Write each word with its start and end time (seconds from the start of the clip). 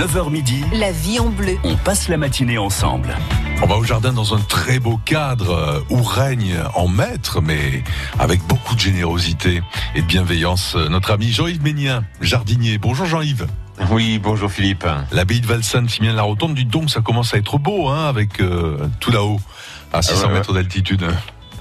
9h 0.00 0.30
midi, 0.30 0.64
La 0.72 0.92
vie 0.92 1.20
en 1.20 1.28
bleu. 1.28 1.58
on 1.62 1.76
passe 1.76 2.08
la 2.08 2.16
matinée 2.16 2.56
ensemble. 2.56 3.14
On 3.62 3.66
va 3.66 3.76
au 3.76 3.84
jardin 3.84 4.14
dans 4.14 4.34
un 4.34 4.38
très 4.38 4.78
beau 4.78 4.98
cadre 5.04 5.50
euh, 5.50 5.80
où 5.90 6.02
règne 6.02 6.56
en 6.74 6.88
maître, 6.88 7.42
mais 7.42 7.84
avec 8.18 8.40
beaucoup 8.46 8.74
de 8.74 8.80
générosité 8.80 9.60
et 9.94 10.00
de 10.00 10.06
bienveillance, 10.06 10.74
euh, 10.74 10.88
notre 10.88 11.10
ami 11.10 11.30
Jean-Yves 11.30 11.62
Ménien, 11.62 12.02
jardinier. 12.22 12.78
Bonjour 12.78 13.04
Jean-Yves. 13.04 13.46
Oui, 13.90 14.18
bonjour 14.18 14.50
Philippe. 14.50 14.86
L'abbaye 15.12 15.42
de 15.42 15.46
Valsanne, 15.46 15.90
si 15.90 16.00
bien 16.00 16.14
la 16.14 16.22
rotonde, 16.22 16.54
du 16.54 16.64
donc 16.64 16.88
ça 16.88 17.02
commence 17.02 17.34
à 17.34 17.36
être 17.36 17.58
beau, 17.58 17.88
hein, 17.88 18.08
avec 18.08 18.40
euh, 18.40 18.78
tout 19.00 19.10
là-haut, 19.10 19.38
à 19.92 20.00
600 20.00 20.22
ouais, 20.22 20.26
ouais. 20.28 20.32
mètres 20.38 20.54
d'altitude. 20.54 21.04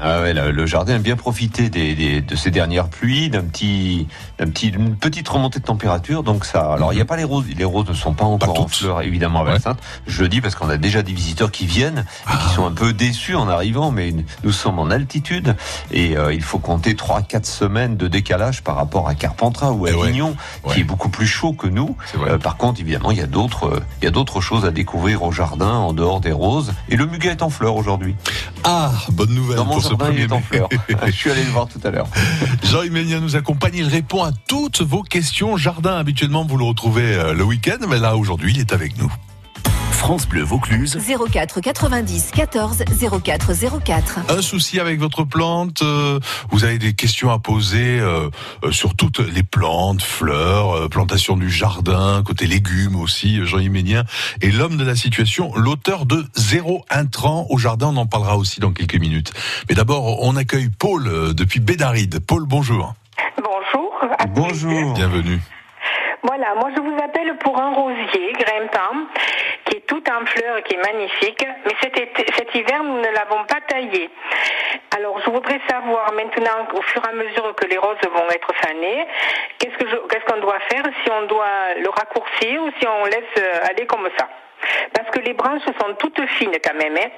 Ah 0.02 0.22
ouais, 0.22 0.34
le, 0.34 0.66
jardin 0.66 0.96
a 0.96 1.00
bien 1.00 1.16
profité 1.16 1.70
des, 1.70 1.94
des- 1.96 2.22
de 2.22 2.36
ces 2.36 2.52
dernières 2.52 2.88
pluies, 2.88 3.30
d'un 3.30 3.42
petit, 3.44 4.08
d'un 4.38 4.48
petit, 4.48 4.72
d'une 4.72 4.96
petite 4.96 5.28
remontée 5.28 5.60
de 5.60 5.66
température. 5.66 6.24
Donc 6.24 6.46
ça, 6.46 6.74
alors 6.74 6.94
il 6.94 6.96
n'y 6.96 7.02
a 7.02 7.06
pas 7.06 7.18
les 7.18 7.24
roses, 7.24 7.46
les 7.58 7.66
roses 7.66 7.90
ne 7.90 7.94
sont 7.94 8.14
pas 8.14 8.26
encore 8.26 8.60
en 8.62 8.68
fleurs 8.68 9.02
évidemment 9.02 9.42
à 9.42 9.44
Ouais. 9.44 9.52
Valsainte. 9.52 9.80
Je 10.08 10.22
le 10.24 10.30
dis 10.30 10.42
parce 10.42 10.56
qu'on 10.56 10.70
a 10.70 10.78
déjà 10.78 11.02
des 11.02 11.12
visiteurs 11.14 11.52
qui 11.52 11.66
viennent 11.66 12.06
et 12.32 12.38
qui 12.48 12.54
sont 12.56 12.66
un 12.66 12.72
peu 12.72 12.94
déçus 12.94 13.36
en 13.36 13.50
arrivant, 13.50 13.92
mais 13.92 14.14
nous 14.44 14.52
sommes 14.52 14.80
en 14.80 14.90
altitude 14.90 15.56
et 15.92 16.18
euh, 16.18 16.34
il 16.34 16.42
faut 16.44 16.60
compter 16.60 16.94
3-4 16.94 17.46
semaines 17.46 17.98
de 17.98 18.08
décalage 18.08 18.62
par 18.64 18.76
rapport 18.76 19.08
à 19.10 19.16
Carpentras 19.16 19.72
ou 19.72 19.88
Eh 19.88 19.94
ouais. 19.94 20.04
Avignon, 20.08 20.36
Ouais. 20.64 20.76
qui 20.76 20.82
est 20.82 20.84
beaucoup 20.86 21.10
plus 21.10 21.28
chaud 21.28 21.54
que 21.54 21.68
nous. 21.68 21.96
Euh, 22.28 22.38
par 22.38 22.58
contre, 22.58 22.80
évidemment, 22.82 23.12
il 23.12 23.18
y 23.18 23.22
a 23.22 23.28
d'autres, 23.28 23.82
il 24.02 24.06
y 24.06 24.08
a 24.08 24.12
d'autres 24.12 24.40
choses 24.42 24.66
à 24.66 24.72
découvrir 24.72 25.24
au 25.24 25.32
jardin 25.32 25.72
en 25.74 25.94
dehors 25.94 26.20
des 26.22 26.32
roses. 26.32 26.74
Et 26.90 26.96
le 26.96 27.06
muguet 27.06 27.30
est 27.30 27.42
en 27.42 27.50
fleurs 27.50 27.76
aujourd'hui. 27.76 28.16
Ah, 28.64 28.92
bonne 29.12 29.34
nouvelle 29.34 29.58
Dans 29.58 29.66
mon 29.66 29.80
ce 29.90 29.98
jardin, 29.98 30.12
il 30.12 30.12
premier 30.12 30.22
est 30.24 30.32
en 30.32 30.38
mai. 30.38 30.44
fleurs. 30.44 30.70
Je 31.06 31.12
suis 31.12 31.32
allé 31.32 31.44
le 31.44 31.50
voir 31.50 31.68
tout 31.68 31.80
à 31.84 31.92
l'heure. 31.92 32.08
Jean-Yves 32.64 32.92
Ménien 32.92 33.20
nous 33.20 33.36
accompagne, 33.36 33.76
il 33.76 33.88
répond 33.88 34.24
à 34.24 34.32
toutes 34.48 34.82
vos 34.82 35.04
questions. 35.04 35.58
Jardin, 35.58 35.96
habituellement, 35.96 36.46
vous 36.46 36.58
le 36.58 36.66
retrouvez 36.66 37.16
euh, 37.16 37.34
le 37.34 37.44
week-end, 37.44 37.78
mais 37.88 38.00
là, 38.00 38.16
aujourd'hui, 38.16 38.54
il 38.54 38.60
est 38.60 38.74
avec 38.74 38.98
nous. 38.98 39.12
France 40.00 40.28
Bleu 40.28 40.44
Vaucluse, 40.44 40.98
04 41.30 41.60
90 41.60 42.32
14 42.32 42.84
04 43.22 43.52
04. 43.84 44.20
Un 44.30 44.42
souci 44.42 44.80
avec 44.80 44.98
votre 44.98 45.26
plante, 45.26 45.82
euh, 45.82 46.20
vous 46.52 46.64
avez 46.64 46.80
des 46.80 46.94
questions 46.94 47.30
à 47.32 47.38
poser 47.38 48.00
euh, 48.00 48.30
euh, 48.64 48.72
sur 48.72 48.96
toutes 48.96 49.20
les 49.20 49.44
plantes, 49.44 50.02
fleurs, 50.02 50.72
euh, 50.72 50.88
plantation 50.88 51.36
du 51.36 51.50
jardin, 51.50 52.24
côté 52.26 52.48
légumes 52.48 52.96
aussi, 52.96 53.40
euh, 53.40 53.46
Jean-Yves 53.46 53.72
Ménien 53.72 54.04
est 54.42 54.52
l'homme 54.52 54.78
de 54.78 54.86
la 54.86 54.96
situation, 54.96 55.52
l'auteur 55.56 56.06
de 56.06 56.24
Zéro 56.34 56.86
intrant 56.90 57.46
au 57.50 57.58
jardin, 57.58 57.88
on 57.88 57.98
en 57.98 58.08
parlera 58.08 58.38
aussi 58.38 58.62
dans 58.62 58.72
quelques 58.72 59.00
minutes. 59.00 59.34
Mais 59.68 59.76
d'abord, 59.76 60.24
on 60.24 60.38
accueille 60.38 60.70
Paul 60.70 61.08
euh, 61.08 61.34
depuis 61.34 61.60
Bédaride. 61.60 62.20
Paul, 62.26 62.46
bonjour. 62.48 62.96
Bonjour. 63.38 63.94
Bonjour. 64.30 64.94
Bienvenue. 64.94 65.42
Voilà, 66.24 66.54
moi 66.56 66.70
je 66.76 66.82
vous 66.82 66.96
appelle 67.04 67.38
pour 67.42 67.60
un 67.60 67.74
rosier 67.74 68.34
grimpant 68.34 69.08
tout 69.90 70.04
en 70.12 70.26
fleurs 70.26 70.64
qui 70.64 70.76
est 70.76 70.94
magnifique. 70.94 71.46
Mais 71.66 71.74
cet, 71.82 72.56
hiver, 72.56 72.84
nous 72.84 73.00
ne 73.00 73.10
l'avons 73.10 73.44
pas 73.46 73.60
taillé. 73.68 74.10
Alors 74.96 75.20
je 75.26 75.30
voudrais 75.32 75.60
savoir 75.68 76.14
maintenant, 76.14 76.68
au 76.74 76.82
fur 76.84 77.02
et 77.04 77.10
à 77.10 77.14
mesure 77.14 77.56
que 77.56 77.66
les 77.66 77.78
roses 77.78 77.98
vont 78.14 78.30
être 78.30 78.54
fanées, 78.64 79.08
qu'est-ce 79.58 80.26
qu'on 80.26 80.40
doit 80.40 80.60
faire 80.70 80.84
Si 81.04 81.12
on 81.12 81.24
doit 81.24 81.74
le 81.78 81.90
raccourcir 81.90 82.64
ou 82.64 82.70
si 82.80 82.88
on 82.88 83.06
laisse 83.06 83.36
euh, 83.40 83.70
aller 83.70 83.86
comme 83.88 84.08
ça? 84.18 84.30
Parce 84.94 85.10
que 85.10 85.20
les 85.20 85.34
branches 85.34 85.64
sont 85.82 85.94
toutes 85.96 86.24
fines 86.38 86.58
quand 86.64 86.76
même. 86.76 86.96
Hein 86.98 87.10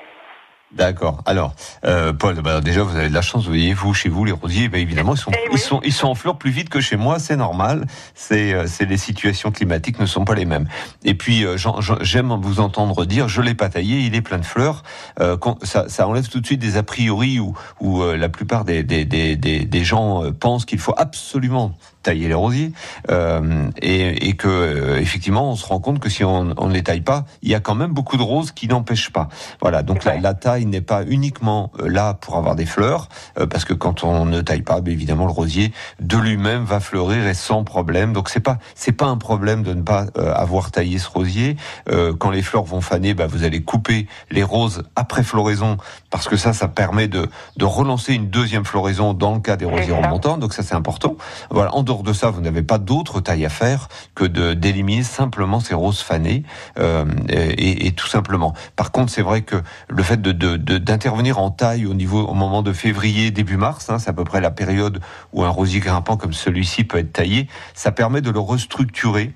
D'accord. 0.74 1.22
Alors, 1.26 1.54
euh, 1.84 2.14
Paul, 2.14 2.42
bah, 2.42 2.62
déjà, 2.62 2.84
vous 2.84 2.96
avez 2.96 3.10
de 3.10 3.14
la 3.14 3.22
chance. 3.22 3.44
Vous 3.44 3.50
voyez, 3.50 3.74
vous, 3.74 3.94
chez 3.94 4.08
vous, 4.08 4.24
les 4.24 4.32
rosiers, 4.32 4.70
bah, 4.70 4.78
évidemment, 4.78 5.16
ils 5.16 5.20
sont, 5.20 5.32
Eh 5.34 5.50
oui. 5.50 5.56
ils 5.56 5.60
sont, 5.60 5.82
ils 5.84 5.92
sont 5.92 6.08
en 6.08 6.16
fleurs 6.16 6.38
plus 6.38 6.50
vite 6.52 6.70
que 6.70 6.80
chez 6.80 6.96
moi. 6.96 7.20
C'est 7.20 7.36
normal. 7.36 7.86
C'est, 8.16 8.54
euh, 8.54 8.68
c'est 8.68 8.86
les 8.86 8.96
situations 8.98 9.52
climatiques 9.52 10.00
ne 10.00 10.06
sont 10.06 10.24
pas 10.24 10.34
les 10.34 10.46
mêmes. 10.46 10.68
Et 11.04 11.14
puis, 11.14 11.46
euh, 11.46 11.58
j'aime 12.02 12.34
vous 12.42 12.62
entendre 12.62 13.06
dire, 13.06 13.28
je 13.28 13.42
l'ai 13.42 13.54
pas 13.54 13.68
taillé, 13.68 14.00
il 14.00 14.16
est 14.16 14.22
plein 14.22 14.38
de 14.38 14.46
fleurs. 14.46 14.84
Euh, 15.20 15.36
quand- 15.36 15.64
ça, 15.66 15.90
ça 15.90 16.08
enlève 16.08 16.30
tout 16.30 16.40
de 16.40 16.46
suite 16.46 16.62
des 16.62 16.78
a 16.78 16.84
priori 16.84 17.40
où, 17.40 17.54
où 17.82 18.02
euh, 18.02 18.16
la 18.16 18.30
plupart 18.30 18.64
des, 18.64 18.82
des, 18.84 19.04
des, 19.04 19.36
des, 19.36 19.84
gens 19.84 20.32
pensent 20.40 20.64
qu'il 20.66 20.80
faut 20.80 20.94
absolument 20.96 21.74
tailler 22.04 22.28
les 22.28 22.34
rosiers 22.34 22.72
euh, 23.10 23.70
et, 23.82 24.30
et 24.30 24.34
que 24.34 24.48
euh, 24.48 25.00
effectivement 25.00 25.52
on 25.52 25.56
se 25.56 25.66
rend 25.66 25.80
compte 25.80 26.00
que 26.00 26.10
si 26.10 26.24
on 26.24 26.54
on 26.58 26.68
ne 26.68 26.74
les 26.74 26.84
taille 26.84 27.02
pas, 27.02 27.26
il 27.42 27.50
y 27.50 27.56
a 27.56 27.60
quand 27.60 27.76
même 27.76 27.92
beaucoup 27.92 28.18
de 28.18 28.24
roses 28.24 28.52
qui 28.52 28.68
n'empêchent 28.68 29.12
pas. 29.12 29.30
Voilà, 29.62 29.84
donc 29.84 30.04
la, 30.04 30.18
la 30.18 30.34
taille 30.34 30.66
n'est 30.66 30.82
pas 30.82 31.04
uniquement 31.06 31.72
euh, 31.80 31.88
là 31.88 32.14
pour 32.14 32.36
avoir 32.38 32.56
des 32.56 32.66
fleurs, 32.66 33.10
euh, 33.40 33.46
parce 33.46 33.66
que 33.66 33.74
quand 33.74 34.04
on 34.04 34.26
ne 34.26 34.42
taille 34.42 34.62
pas, 34.62 34.82
bien 34.82 34.94
évidemment 34.94 35.26
le 35.26 35.32
rosier 35.32 35.72
de 36.00 36.18
lui-même 36.18 36.64
va 36.64 36.80
fleurir 36.80 37.28
et 37.28 37.34
sans 37.34 37.64
problème. 37.64 38.14
Donc 38.14 38.30
c'est 38.30 38.40
pas 38.40 38.58
c'est 38.76 38.92
pas 38.92 39.06
un 39.06 39.18
problème 39.18 39.64
de 39.64 39.74
ne 39.74 39.82
pas 39.82 40.06
euh, 40.18 40.34
avoir 40.34 40.72
taillé 40.72 40.98
ce 41.00 41.10
rosier. 41.10 41.58
Euh, 41.90 42.14
quand 42.14 42.32
les 42.32 42.42
fleurs 42.42 42.64
vont 42.64 42.82
faner, 42.82 43.14
bah, 43.14 43.28
vous 43.28 43.44
allez 43.44 43.62
couper 43.62 44.08
les 44.30 44.44
roses 44.44 44.84
après 44.96 45.24
floraison, 45.24 45.78
parce 46.10 46.28
que 46.28 46.38
ça 46.38 46.54
ça 46.54 46.68
permet 46.68 47.08
de 47.08 47.28
de 47.58 47.66
relancer 47.66 48.14
une 48.14 48.30
deuxième 48.30 48.66
floraison 48.66 49.14
dans 49.14 49.34
le 49.34 49.40
cas 49.40 49.58
des 49.58 49.66
rosiers 49.66 49.94
remontants. 49.94 50.38
Donc 50.38 50.54
ça 50.54 50.64
c'est 50.64 50.76
important. 50.76 51.16
Voilà, 51.50 51.74
en 51.76 51.84
dehors 51.92 52.04
de 52.04 52.14
ça, 52.14 52.30
vous 52.30 52.40
n'avez 52.40 52.64
pas 52.64 52.78
d'autre 52.78 53.20
taille 53.20 53.46
à 53.46 53.50
faire 53.50 53.90
que 54.16 54.24
de 54.24 54.54
d'éliminer 54.54 55.04
simplement 55.04 55.60
ces 55.60 55.74
roses 55.74 56.00
fanées 56.00 56.44
euh, 56.80 57.04
et, 57.28 57.92
tout 57.92 58.08
simplement. 58.08 58.54
Par 58.78 58.94
contre, 58.94 59.12
c'est 59.12 59.22
vrai 59.22 59.42
que 59.42 59.58
le 59.90 60.02
fait 60.02 60.22
d'intervenir 60.22 61.38
en 61.38 61.52
taille 61.52 61.86
au 61.86 61.94
niveau 61.94 62.22
au 62.22 62.34
moment 62.34 62.64
de 62.64 62.72
février 62.72 63.30
début 63.30 63.58
mars, 63.58 63.90
hein, 63.90 64.00
c'est 64.00 64.10
à 64.10 64.14
peu 64.14 64.24
près 64.24 64.40
la 64.40 64.52
période 64.52 65.02
où 65.34 65.44
un 65.44 65.50
rosier 65.50 65.82
grimpant 65.82 66.16
comme 66.16 66.32
celui-ci 66.32 66.86
peut 66.86 66.98
être 66.98 67.12
taillé, 67.12 67.50
ça 67.74 67.92
permet 67.92 68.22
de 68.22 68.32
le 68.32 68.40
restructurer 68.40 69.34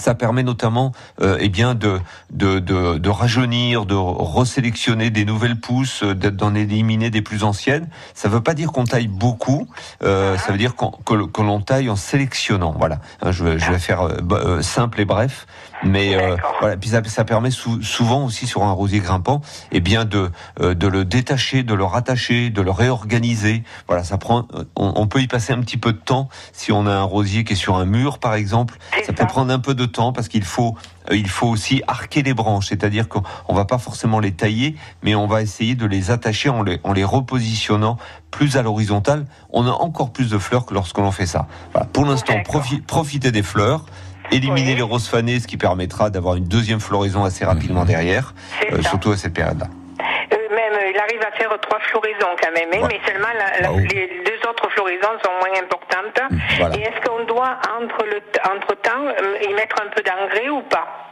ça. 0.00 0.10
ça 0.10 0.14
permet 0.16 0.42
notamment 0.42 0.92
euh, 1.22 1.36
eh 1.40 1.48
bien 1.48 1.74
de, 1.74 2.00
de, 2.32 2.58
de, 2.58 2.98
de 2.98 3.08
rajeunir, 3.08 3.86
de 3.86 3.94
resélectionner 3.94 5.10
des 5.10 5.24
nouvelles 5.24 5.60
pousses, 5.60 6.02
euh, 6.02 6.14
d'en 6.14 6.54
éliminer 6.54 7.10
des 7.10 7.22
plus 7.22 7.44
anciennes. 7.44 7.88
Ça 8.14 8.28
ne 8.28 8.34
veut 8.34 8.40
pas 8.42 8.54
dire 8.54 8.72
qu'on 8.72 8.84
taille 8.84 9.06
beaucoup, 9.08 9.66
euh, 10.02 10.36
ça 10.38 10.52
veut 10.52 10.58
dire 10.58 10.74
qu'on- 10.74 10.90
que, 11.04 11.26
que 11.26 11.42
l'on 11.42 11.60
taille 11.60 11.88
en 11.90 11.96
sélectionnant. 11.96 12.74
Voilà, 12.78 12.98
Hein, 13.22 13.32
je, 13.32 13.44
vais- 13.44 13.58
je 13.58 13.70
vais 13.70 13.78
faire 13.78 14.02
euh, 14.02 14.62
simple 14.62 15.00
et 15.00 15.04
bref, 15.04 15.46
mais 15.84 16.16
voilà. 16.60 16.76
Puis 16.76 16.90
ça, 16.90 17.02
ça 17.04 17.24
permet 17.24 17.50
sou- 17.50 17.82
souvent 17.82 18.24
aussi 18.24 18.46
sur 18.46 18.64
un 18.64 18.72
rosier 18.72 18.98
grimpant, 19.00 19.40
eh 19.72 19.80
bien 19.80 20.04
de 20.04 20.30
de 20.60 20.86
le 20.86 21.04
détacher, 21.04 21.62
de 21.62 21.74
le 21.74 21.84
rattacher, 21.84 22.50
de 22.50 22.62
le 22.62 22.70
réorganiser. 22.70 23.62
Voilà, 23.88 24.04
ça 24.04 24.18
prend. 24.18 24.46
On, 24.76 24.92
on 24.96 25.06
peut 25.06 25.20
y 25.20 25.26
passer 25.26 25.52
un 25.52 25.60
petit 25.60 25.76
peu 25.76 25.92
de 25.92 25.98
temps 25.98 26.28
si 26.52 26.72
on 26.72 26.86
a 26.86 26.92
un 26.92 27.02
rosier 27.02 27.44
qui 27.44 27.52
est 27.54 27.56
sur 27.56 27.76
un 27.76 27.84
mur, 27.84 28.18
par 28.18 28.34
exemple. 28.34 28.76
C'est 28.94 29.06
Ça 29.06 29.12
peut 29.12 29.22
ça. 29.22 29.26
prendre 29.26 29.52
un 29.52 29.58
peu 29.58 29.74
de 29.74 29.86
temps 29.90 30.12
parce 30.12 30.28
qu'il 30.28 30.44
faut 30.44 30.74
euh, 31.10 31.16
il 31.16 31.28
faut 31.28 31.46
aussi 31.48 31.82
arquer 31.86 32.22
les 32.22 32.34
branches, 32.34 32.66
c'est-à-dire 32.68 33.08
qu'on 33.08 33.22
on 33.48 33.54
va 33.54 33.64
pas 33.64 33.78
forcément 33.78 34.20
les 34.20 34.32
tailler, 34.32 34.76
mais 35.02 35.14
on 35.14 35.26
va 35.26 35.42
essayer 35.42 35.74
de 35.74 35.86
les 35.86 36.10
attacher 36.10 36.48
en 36.48 36.62
les, 36.62 36.78
en 36.84 36.92
les 36.92 37.04
repositionnant 37.04 37.96
plus 38.30 38.56
à 38.56 38.62
l'horizontale. 38.62 39.24
On 39.50 39.66
a 39.66 39.70
encore 39.72 40.12
plus 40.12 40.30
de 40.30 40.38
fleurs 40.38 40.66
que 40.66 40.74
lorsque 40.74 40.98
l'on 40.98 41.10
fait 41.12 41.26
ça. 41.26 41.46
Voilà. 41.72 41.86
Pour 41.92 42.04
l'instant, 42.06 42.34
profi- 42.40 42.82
profitez 42.82 43.30
des 43.32 43.42
fleurs. 43.42 43.84
Éliminez 44.32 44.70
Oui. 44.70 44.76
les 44.76 44.82
roses 44.82 45.08
fanées, 45.08 45.40
ce 45.40 45.48
qui 45.48 45.56
permettra 45.56 46.08
d'avoir 46.08 46.36
une 46.36 46.44
deuxième 46.44 46.78
floraison 46.78 47.24
assez 47.24 47.44
rapidement 47.44 47.84
derrière, 47.84 48.32
C'est 48.60 48.72
euh, 48.72 48.82
surtout 48.82 49.10
à 49.10 49.16
cette 49.16 49.34
période-là. 49.34 49.66
Euh, 49.98 50.36
même, 50.54 50.72
euh, 50.74 50.90
il 50.94 50.98
arrive 50.98 51.20
à 51.20 51.36
faire 51.36 51.50
trois 51.60 51.80
floraisons 51.90 52.36
quand 52.40 52.52
même, 52.54 52.68
hein, 52.72 52.86
Ouais. 52.86 52.88
mais 52.94 53.10
seulement 53.12 53.26
la- 53.36 53.60
la- 53.60 53.68
Ah 53.68 53.72
oui. 53.74 53.88
les 53.88 54.06
deux 54.24 54.29
autres 54.50 54.68
floraisons 54.70 55.18
sont 55.24 55.32
moins 55.40 55.58
importantes. 55.58 56.20
voilà. 56.58 56.76
Et 56.76 56.82
est-ce 56.82 57.00
qu'on 57.08 57.24
doit, 57.24 57.58
entre, 57.80 58.04
le, 58.04 58.20
entre 58.52 58.74
temps, 58.82 59.06
euh, 59.06 59.48
y 59.48 59.54
mettre 59.54 59.76
un 59.82 59.88
peu 59.88 60.02
d'engrais 60.02 60.48
ou 60.48 60.62
pas? 60.62 61.09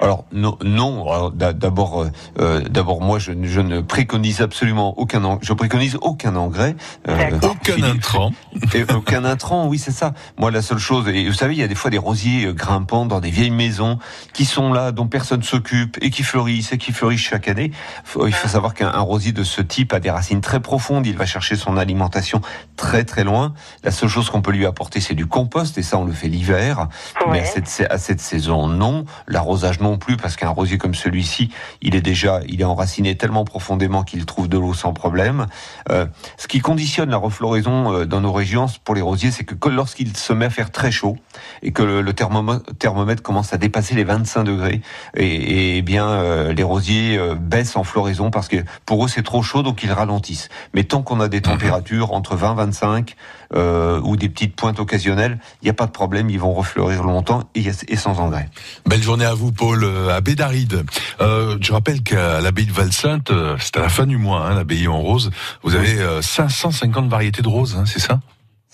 Alors 0.00 0.24
non, 0.32 0.58
non. 0.64 1.30
D'abord, 1.30 2.02
euh, 2.02 2.10
euh, 2.40 2.60
d'abord, 2.68 3.00
moi, 3.00 3.18
je, 3.18 3.32
ne- 3.32 3.46
je 3.46 3.60
ne 3.60 3.80
préconise 3.80 4.40
absolument 4.42 4.98
aucun. 4.98 5.24
en- 5.24 5.38
Je 5.40 5.52
préconise 5.52 5.96
aucun 6.02 6.34
engrais. 6.36 6.74
euh. 7.08 7.30
Aucun 7.42 7.72
Philippe. 7.74 7.94
intrant. 7.96 8.30
Et 8.74 8.84
aucun 8.92 9.24
intrant, 9.24 9.66
oui, 9.66 9.78
c'est 9.78 9.92
ça. 9.92 10.12
Moi, 10.36 10.50
la 10.50 10.62
seule 10.62 10.78
chose, 10.78 11.08
et 11.08 11.26
vous 11.28 11.32
savez, 11.34 11.54
il 11.54 11.60
y 11.60 11.62
a 11.62 11.68
des 11.68 11.74
fois 11.74 11.90
des 11.90 11.98
rosiers 11.98 12.52
grimpants 12.54 13.06
dans 13.06 13.20
des 13.20 13.30
vieilles 13.30 13.50
maisons 13.50 13.98
qui 14.32 14.44
sont 14.44 14.72
là, 14.72 14.90
dont 14.92 15.06
personne 15.06 15.42
s'occupe 15.42 15.96
et 16.02 16.10
qui 16.10 16.22
fleurissent 16.22 16.72
et 16.72 16.78
qui 16.78 16.92
fleurissent 16.92 17.20
chaque 17.20 17.48
année. 17.48 17.70
Faut- 18.04 18.26
il 18.26 18.34
faut 18.34 18.48
savoir 18.48 18.74
qu'un 18.74 18.88
un 18.92 19.00
rosier 19.00 19.32
de 19.32 19.44
ce 19.44 19.62
type 19.62 19.92
a 19.92 20.00
des 20.00 20.10
racines 20.10 20.40
très 20.40 20.60
profondes. 20.60 21.06
Il 21.06 21.16
va 21.16 21.24
chercher 21.26 21.56
son 21.56 21.76
alimentation 21.76 22.40
très 22.76 23.04
très 23.04 23.24
loin. 23.24 23.54
La 23.84 23.90
seule 23.90 24.08
chose 24.08 24.28
qu'on 24.28 24.42
peut 24.42 24.52
lui 24.52 24.66
apporter, 24.66 25.00
c'est 25.00 25.14
du 25.14 25.26
compost, 25.26 25.78
et 25.78 25.82
ça, 25.82 25.98
on 25.98 26.04
le 26.04 26.12
fait 26.12 26.28
l'hiver. 26.28 26.88
Mais 27.30 27.40
à 27.40 27.44
cette, 27.44 27.86
à 27.90 27.98
cette 27.98 28.20
saison, 28.20 28.66
non. 28.66 29.04
L'arrosage 29.28 29.80
non 29.84 29.98
plus 29.98 30.16
parce 30.16 30.36
qu'un 30.36 30.48
rosier 30.48 30.78
comme 30.78 30.94
celui-ci, 30.94 31.50
il 31.82 31.94
est 31.94 32.00
déjà, 32.00 32.40
il 32.48 32.60
est 32.60 32.64
enraciné 32.64 33.16
tellement 33.16 33.44
profondément 33.44 34.02
qu'il 34.02 34.24
trouve 34.24 34.48
de 34.48 34.58
l'eau 34.58 34.74
sans 34.74 34.92
problème. 34.92 35.46
Euh, 35.90 36.06
ce 36.38 36.48
qui 36.48 36.60
conditionne 36.60 37.10
la 37.10 37.18
refloraison 37.18 37.92
euh, 37.92 38.06
dans 38.06 38.22
nos 38.22 38.32
régions 38.32 38.66
pour 38.82 38.94
les 38.94 39.02
rosiers, 39.02 39.30
c'est 39.30 39.44
que 39.44 39.68
lorsqu'il 39.68 40.16
se 40.16 40.32
met 40.32 40.46
à 40.46 40.50
faire 40.50 40.72
très 40.72 40.90
chaud 40.90 41.16
et 41.62 41.72
que 41.72 41.82
le, 41.82 42.12
thermomètre, 42.12 43.22
commence 43.22 43.52
à 43.52 43.58
dépasser 43.58 43.94
les 43.94 44.04
25 44.04 44.44
degrés, 44.44 44.80
et, 45.16 45.82
bien 45.82 46.08
euh, 46.08 46.54
les 46.54 46.62
rosiers 46.62 47.20
baissent 47.38 47.76
en 47.76 47.84
floraison 47.84 48.30
parce 48.30 48.48
que 48.48 48.56
pour 48.86 49.04
eux 49.04 49.08
c'est 49.08 49.22
trop 49.22 49.42
chaud 49.42 49.62
donc 49.62 49.82
ils 49.82 49.92
ralentissent. 49.92 50.48
Mais 50.72 50.84
tant 50.84 51.02
qu'on 51.02 51.20
a 51.20 51.28
des 51.28 51.38
mhm. 51.38 51.52
températures 51.52 52.12
entre 52.12 52.36
20 52.36 52.54
25 52.54 53.16
ou 53.54 54.16
des 54.16 54.28
petites 54.28 54.56
pointes 54.56 54.80
occasionnelles, 54.80 55.38
il 55.62 55.66
n'y 55.66 55.70
a 55.70 55.74
pas 55.74 55.86
de 55.86 55.92
problème, 55.92 56.30
ils 56.30 56.40
vont 56.40 56.52
refleurir 56.52 57.02
longtemps 57.02 57.48
et, 57.54 57.64
et 57.88 57.96
sans 57.96 58.18
engrais. 58.18 58.48
Belle 58.86 59.02
journée 59.02 59.24
à 59.24 59.34
vous 59.34 59.52
Paul 59.52 59.84
à 60.10 60.20
Bédaride. 60.20 60.84
je 61.20 61.72
rappelle 61.72 62.02
qu'à 62.02 62.40
l'abbaye 62.40 62.66
de 62.66 62.72
Valsainte, 62.72 63.32
c'est 63.58 63.76
à 63.76 63.80
la 63.80 63.88
fin 63.88 64.06
du 64.06 64.16
mois, 64.16 64.46
hein, 64.46 64.54
l'abbaye 64.54 64.88
en 64.88 65.00
rose, 65.00 65.30
vous 65.62 65.74
avez 65.74 65.98
550 66.20 67.08
variétés 67.08 67.42
de 67.42 67.48
roses, 67.48 67.76
hein, 67.78 67.84
c'est 67.86 68.00
ça? 68.00 68.20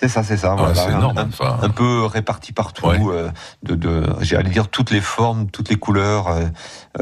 C'est 0.00 0.08
ça, 0.08 0.22
c'est 0.22 0.38
ça. 0.38 0.56
Ah, 0.58 1.58
un, 1.62 1.68
peu 1.68 2.06
réparti 2.06 2.54
partout, 2.54 2.88
euh, 2.88 3.30
de, 3.62 3.74
de 3.74 4.02
j'allais 4.22 4.48
dire 4.48 4.68
toutes 4.68 4.90
les 4.90 5.02
formes, 5.02 5.50
toutes 5.50 5.68
les 5.68 5.76
couleurs, 5.76 6.28
euh, 6.28 6.46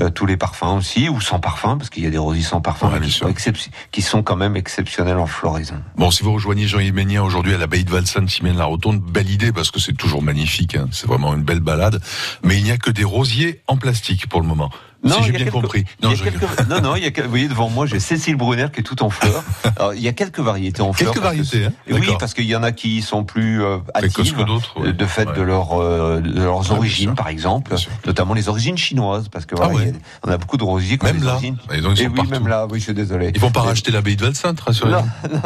euh, 0.00 0.10
tous 0.10 0.26
les 0.26 0.36
parfums 0.36 0.76
aussi, 0.76 1.08
ou 1.08 1.20
sans 1.20 1.38
parfum, 1.38 1.76
parce 1.76 1.90
qu'il 1.90 2.02
y 2.02 2.08
a 2.08 2.10
des 2.10 2.18
rosiers 2.18 2.42
sans 2.42 2.60
parfum 2.60 2.90
qui, 2.98 3.12
sont 3.12 3.32
qui, 3.92 4.02
sont 4.02 4.24
quand 4.24 4.34
même 4.34 4.56
exceptionnels 4.56 5.18
en 5.18 5.26
floraison. 5.26 5.76
Bon, 5.96 6.10
si 6.10 6.24
vous 6.24 6.32
rejoignez 6.32 6.66
Jean-Yves 6.66 6.92
Ménien 6.92 7.22
aujourd'hui 7.22 7.54
à 7.54 7.58
l'abbaye 7.58 7.84
de 7.84 7.90
Valsanne, 7.90 8.28
Simène 8.28 8.56
la 8.56 8.64
Rotonde, 8.64 9.00
belle 9.00 9.30
idée 9.30 9.52
parce 9.52 9.70
que 9.70 9.78
c'est 9.78 9.96
toujours 9.96 10.22
magnifique. 10.22 10.74
Hein, 10.74 10.88
c'est 10.90 11.06
vraiment 11.06 11.34
une 11.34 11.44
belle 11.44 11.60
balade. 11.60 12.00
Mais 12.42 12.56
il 12.56 12.64
n'y 12.64 12.72
a 12.72 12.78
que 12.78 12.90
des 12.90 13.04
rosiers 13.04 13.62
en 13.68 13.76
plastique 13.76 14.28
pour 14.28 14.40
le 14.40 14.48
moment. 14.48 14.70
Non, 15.04 15.22
j'ai 15.22 15.32
bien 15.32 15.46
compris. 15.46 15.84
Non, 16.02 16.10
non, 16.68 16.80
non, 16.80 16.96
il 16.96 17.04
y 17.04 17.06
a, 17.06 17.22
vous 17.22 17.30
voyez 17.30 17.48
devant 17.48 17.68
moi, 17.68 17.86
j'ai 17.86 18.00
Cécile 18.00 18.36
Brunner 18.36 18.66
qui 18.72 18.80
est 18.80 18.82
tout 18.82 19.02
en 19.02 19.10
fleurs. 19.10 19.44
Alors, 19.76 19.94
il 19.94 20.00
y 20.00 20.08
a 20.08 20.12
quelques 20.12 20.40
variétés 20.40 20.82
en 20.82 20.92
fleurs. 20.92 21.12
Quelques 21.12 21.22
variétés, 21.22 21.66
hein 21.66 21.72
Oui, 21.90 22.08
parce 22.18 22.34
qu'il 22.34 22.46
y 22.46 22.56
en 22.56 22.62
a 22.62 22.72
qui 22.72 23.02
sont 23.02 23.24
plus 23.24 23.62
euh, 23.62 23.78
actives, 23.94 24.34
que 24.34 24.90
de 24.90 25.06
fait 25.06 25.26
de, 25.32 25.42
leur, 25.42 25.80
euh, 25.80 26.20
de 26.20 26.42
leurs 26.42 26.72
origines, 26.72 27.14
par 27.14 27.28
exemple, 27.28 27.74
notamment 28.06 28.34
les 28.34 28.48
origines 28.48 28.76
chinoises, 28.76 29.28
parce 29.28 29.46
que 29.46 29.54
voilà, 29.54 29.74
ah 29.76 29.98
on 30.24 30.30
a 30.30 30.36
beaucoup 30.36 30.56
de 30.56 30.64
rosiers. 30.64 30.98
Même 31.02 31.22
là. 31.22 31.34
Origines. 31.34 31.58
Et 31.72 31.80
donc, 31.80 31.98
ils 31.98 32.08
oui, 32.08 32.28
même 32.28 32.48
là, 32.48 32.66
oui, 32.68 32.78
je 32.78 32.84
suis 32.84 32.94
désolé. 32.94 33.30
Ils 33.34 33.40
vont 33.40 33.50
pas 33.50 33.62
racheter 33.62 33.92
l'abbaye 33.92 34.16
de 34.16 34.24
Valsainte, 34.24 34.60
rassurez 34.60 34.90
non, 34.90 35.04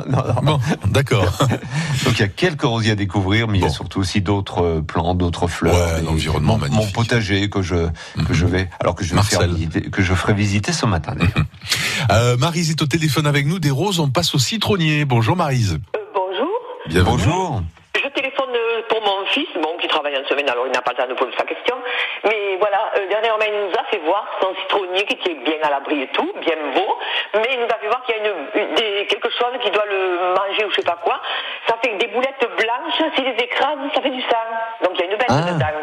non, 0.08 0.22
non, 0.26 0.42
Bon, 0.42 0.60
d'accord. 0.86 1.38
donc 2.04 2.14
il 2.14 2.20
y 2.20 2.22
a 2.22 2.28
quelques 2.28 2.62
rosiers 2.62 2.92
à 2.92 2.94
découvrir, 2.94 3.48
mais 3.48 3.58
il 3.58 3.62
y 3.64 3.66
a 3.66 3.70
surtout 3.70 4.00
aussi 4.00 4.20
d'autres 4.20 4.62
euh, 4.62 4.80
plants, 4.80 5.14
d'autres 5.14 5.46
fleurs. 5.46 6.02
L'environnement 6.02 6.58
magnifique. 6.58 6.84
Mon 6.84 6.90
potager 6.90 7.50
que 7.50 7.62
je 7.62 7.88
que 8.26 8.34
je 8.34 8.46
vais, 8.46 8.68
alors 8.80 8.94
que 8.94 9.04
je 9.04 9.14
vais 9.14 9.22
faire 9.22 9.41
que 9.90 10.02
je 10.02 10.14
ferai 10.14 10.34
visiter 10.34 10.72
ce 10.72 10.86
matin. 10.86 11.14
euh, 12.10 12.36
Marise 12.36 12.70
est 12.70 12.82
au 12.82 12.86
téléphone 12.86 13.26
avec 13.26 13.46
nous. 13.46 13.58
Des 13.58 13.70
roses, 13.70 14.00
on 14.00 14.08
passe 14.08 14.34
au 14.34 14.38
citronnier. 14.38 15.04
Bonjour 15.04 15.36
Marise. 15.36 15.78
Euh, 15.96 16.00
bonjour. 16.14 16.50
Bienvenue. 16.86 17.10
Bonjour. 17.10 17.62
Je 17.94 18.08
téléphone 18.08 18.50
euh, 18.54 18.82
pour 18.88 19.00
mon 19.02 19.26
fils, 19.26 19.48
bon, 19.54 19.76
qui 19.80 19.86
travaille 19.86 20.16
en 20.16 20.26
semaine, 20.26 20.48
alors 20.48 20.66
il 20.66 20.72
n'a 20.72 20.80
pas 20.80 20.92
le 20.92 20.96
temps 20.96 21.08
de 21.08 21.14
poser 21.14 21.32
sa 21.36 21.44
question. 21.44 21.76
Mais 22.24 22.56
voilà, 22.58 22.90
euh, 22.96 23.08
dernièrement, 23.08 23.44
il 23.46 23.68
nous 23.68 23.74
a 23.78 23.84
fait 23.90 23.98
voir 23.98 24.26
son 24.40 24.54
citronnier 24.62 25.04
qui 25.04 25.14
était 25.14 25.34
bien 25.44 25.60
à 25.62 25.70
l'abri 25.70 26.02
et 26.02 26.08
tout, 26.08 26.32
bien 26.40 26.56
beau. 26.74 26.98
Mais 27.34 27.48
il 27.52 27.60
nous 27.60 27.66
a 27.66 27.78
fait 27.78 27.88
voir 27.88 28.02
qu'il 28.04 28.16
y 28.16 28.18
a 28.18 28.22
une, 28.26 29.06
quelque 29.06 29.28
chose 29.30 29.54
qui 29.62 29.70
doit 29.70 29.84
le 29.86 30.34
manger 30.34 30.64
ou 30.64 30.70
je 30.70 30.76
sais 30.76 30.82
pas 30.82 30.98
quoi. 31.02 31.20
Ça 31.68 31.76
fait 31.84 31.96
des 31.98 32.06
boulettes 32.08 32.46
blanches, 32.56 33.12
s'il 33.14 33.24
les 33.24 33.44
écrase, 33.44 33.78
ça 33.94 34.00
fait 34.00 34.10
du 34.10 34.22
sang. 34.22 34.46
Donc 34.84 34.92
il 34.94 35.00
y 35.00 35.08
a 35.08 35.12
une 35.12 35.18
bête 35.18 35.28
ah. 35.28 35.52
dedans. 35.52 35.81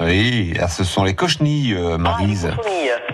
Oui, 0.00 0.54
ah, 0.60 0.68
ce 0.68 0.84
sont 0.84 1.02
les 1.02 1.14
cochenilles, 1.14 1.74
euh, 1.74 1.94
ah, 1.94 1.98
Marise. 1.98 2.48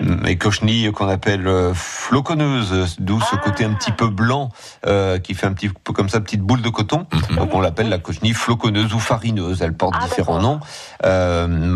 les 0.01 0.37
cochenilles 0.37 0.93
qu'on 0.93 1.09
appelle 1.09 1.47
euh, 1.47 1.73
floconneuses, 1.73 2.97
d'où 2.99 3.21
ce 3.21 3.37
côté 3.37 3.65
un 3.65 3.73
petit 3.73 3.93
peu 3.93 4.09
blanc 4.09 4.51
euh, 4.87 5.19
qui 5.19 5.35
fait 5.35 5.47
un 5.47 5.53
petit 5.53 5.69
peu 5.69 5.93
comme 5.93 6.09
ça, 6.09 6.21
petite 6.21 6.43
boule 6.43 6.61
de 6.61 6.69
coton. 6.69 7.07
Mhm. 7.31 7.37
Donc 7.37 7.55
on 7.55 7.61
l'appelle 7.61 7.89
la 7.89 7.99
cochenille 7.99 8.35
floconneuse 8.35 8.93
ou 8.93 8.99
farineuse. 8.99 9.63
Elle 9.63 9.75
porte 9.75 9.95
ah, 9.99 10.05
différents 10.05 10.41
noms. 10.41 10.61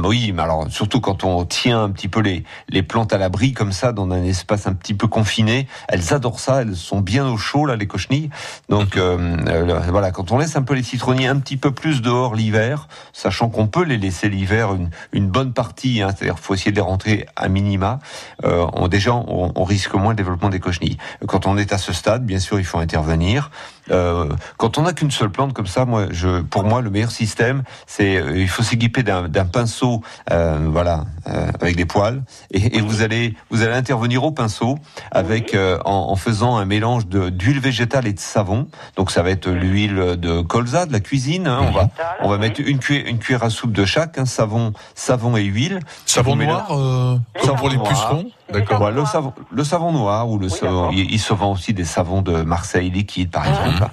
oui, 0.05 0.33
mais 0.35 0.43
alors 0.43 0.67
surtout 0.69 1.01
quand 1.01 1.25
on 1.25 1.45
tient 1.45 1.85
un 1.85 1.91
petit 1.91 2.09
peu 2.09 2.21
les, 2.21 2.45
les 2.69 2.83
plantes 2.83 3.13
à 3.13 3.19
l'abri 3.19 3.53
comme 3.53 3.73
ça 3.73 3.93
dans 3.93 4.11
un 4.11 4.23
espace 4.25 4.67
un 4.67 4.75
petit 4.75 4.95
peu 4.95 5.07
confiné, 5.07 5.69
elles 5.89 6.13
adorent 6.13 6.41
ça. 6.41 6.63
Elles 6.63 6.77
sont 6.77 7.01
bien 7.01 7.27
au 7.27 7.39
chaud 7.39 7.65
là, 7.65 7.77
les 7.77 7.87
cochenilles. 7.87 8.31
Donc 8.69 8.97
mhm. 8.97 9.73
voilà, 9.89 10.11
quand 10.11 10.33
on 10.33 10.39
laisse 10.39 10.57
un 10.57 10.63
peu 10.63 10.75
les 10.75 10.83
citronniers 10.83 11.29
un 11.29 11.39
petit 11.39 11.57
peu 11.57 11.71
plus 11.71 12.03
dehors 12.03 12.35
l'hiver, 12.35 12.89
sachant 13.13 13.49
qu'on 13.49 13.69
peut 13.69 13.85
les 13.85 13.97
laisser 13.97 14.29
l'hiver 14.29 14.75
une 14.75 14.91
une 15.13 15.29
bonne 15.29 15.53
partie, 15.53 16.03
hein, 16.03 16.11
c'est-à-dire 16.15 16.39
faut 16.39 16.55
essayer 16.55 16.71
de 16.71 16.77
les 16.77 16.83
rentrer 16.83 17.27
à 17.37 17.49
minima, 17.49 17.99
euh, 18.45 18.67
on, 18.75 18.89
déjà 18.89 19.15
on, 19.15 19.65
risque 19.65 19.95
moins 19.95 20.11
le 20.11 20.17
développement 20.17 20.49
des 20.49 20.61
cochenilles. 20.61 20.99
Quand 21.27 21.47
on 21.47 21.57
est 21.59 21.73
à 21.73 21.79
ce 21.79 21.93
stade, 21.93 22.25
bien 22.25 22.39
sûr, 22.39 22.59
il 22.59 22.65
faut 22.65 22.79
intervenir. 22.79 23.51
Euh, 23.91 24.29
quand 24.57 24.79
on 24.79 24.83
n'a 24.83 24.93
qu'une 24.93 25.11
seule 25.11 25.31
plante 25.31 25.53
comme 25.53 25.67
ça, 25.67 25.85
moi, 25.85 26.07
je, 26.11 26.41
pour 26.43 26.65
moi, 26.65 26.81
le 26.81 26.91
meilleur 26.91 27.11
système, 27.11 27.63
c'est 27.87 28.17
euh, 28.17 28.39
il 28.39 28.49
faut 28.49 28.63
s'équiper 28.63 29.03
d'un 29.03 29.45
pinceau, 29.47 30.03
euh, 30.31 30.59
voilà, 30.71 31.05
euh, 31.27 31.51
avec 31.61 31.77
des 31.77 31.85
poils, 31.85 32.23
et, 32.51 32.79
et, 32.79 32.81
vous 32.81 33.03
allez 33.03 33.35
vous 33.51 33.63
allez 33.63 33.75
intervenir 33.75 34.25
au 34.25 34.31
pinceau 34.31 34.79
avec 35.11 35.55
euh, 35.55 35.79
en, 35.85 36.11
en, 36.11 36.17
faisant 36.17 36.57
un 36.57 36.65
mélange 36.65 37.07
d'huile 37.07 37.61
végétale 37.61 38.07
et 38.07 38.13
de 38.13 38.21
savon. 38.21 38.69
Donc 38.97 39.11
ça 39.11 39.23
va 39.23 39.31
être 39.31 39.49
l'huile 39.49 40.17
de 40.19 40.41
colza, 40.43 40.87
de 40.87 40.93
la 40.93 41.01
cuisine. 41.01 41.47
Hein, 41.47 41.61
on 41.63 41.71
va 41.71 41.89
on 42.23 42.29
va 42.29 42.39
mettre 42.39 42.61
une 42.65 42.79
cuillère, 42.79 43.07
une 43.07 43.19
cuillère 43.19 43.45
à 43.45 43.51
soupe 43.51 43.73
de 43.73 43.85
chaque, 43.85 44.19
hein, 44.19 44.27
savon 44.27 44.73
savon 44.95 45.37
et 45.37 45.45
huile. 45.45 45.81
Savon 46.07 46.37
noir, 46.37 46.69
comme 46.69 47.57
pour 47.57 47.69
les 47.69 47.79
pucerons. 47.79 48.31
D'accord. 48.53 48.91
le, 48.91 49.05
savon, 49.05 49.33
le 49.51 49.65
savon 49.65 49.93
noir 49.93 50.29
ou 50.29 50.39
le 50.39 50.49
savon, 50.49 50.91
il, 50.93 51.19
se 51.19 51.35
vend 51.35 51.53
aussi 51.53 51.75
des 51.75 51.85
savons 51.85 52.23
de 52.23 52.43
Marseille 52.43 52.91
liquide 52.91 53.31
par 53.31 53.45
ah. 53.45 53.51
exemple. 53.51 53.91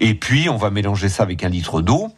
Et 0.00 0.14
puis 0.14 0.48
on 0.48 0.56
va 0.56 0.70
mélanger 0.70 1.08
ça 1.08 1.22
avec 1.24 1.42
un 1.44 1.48
litre 1.48 1.82
d'eau. 1.82 2.10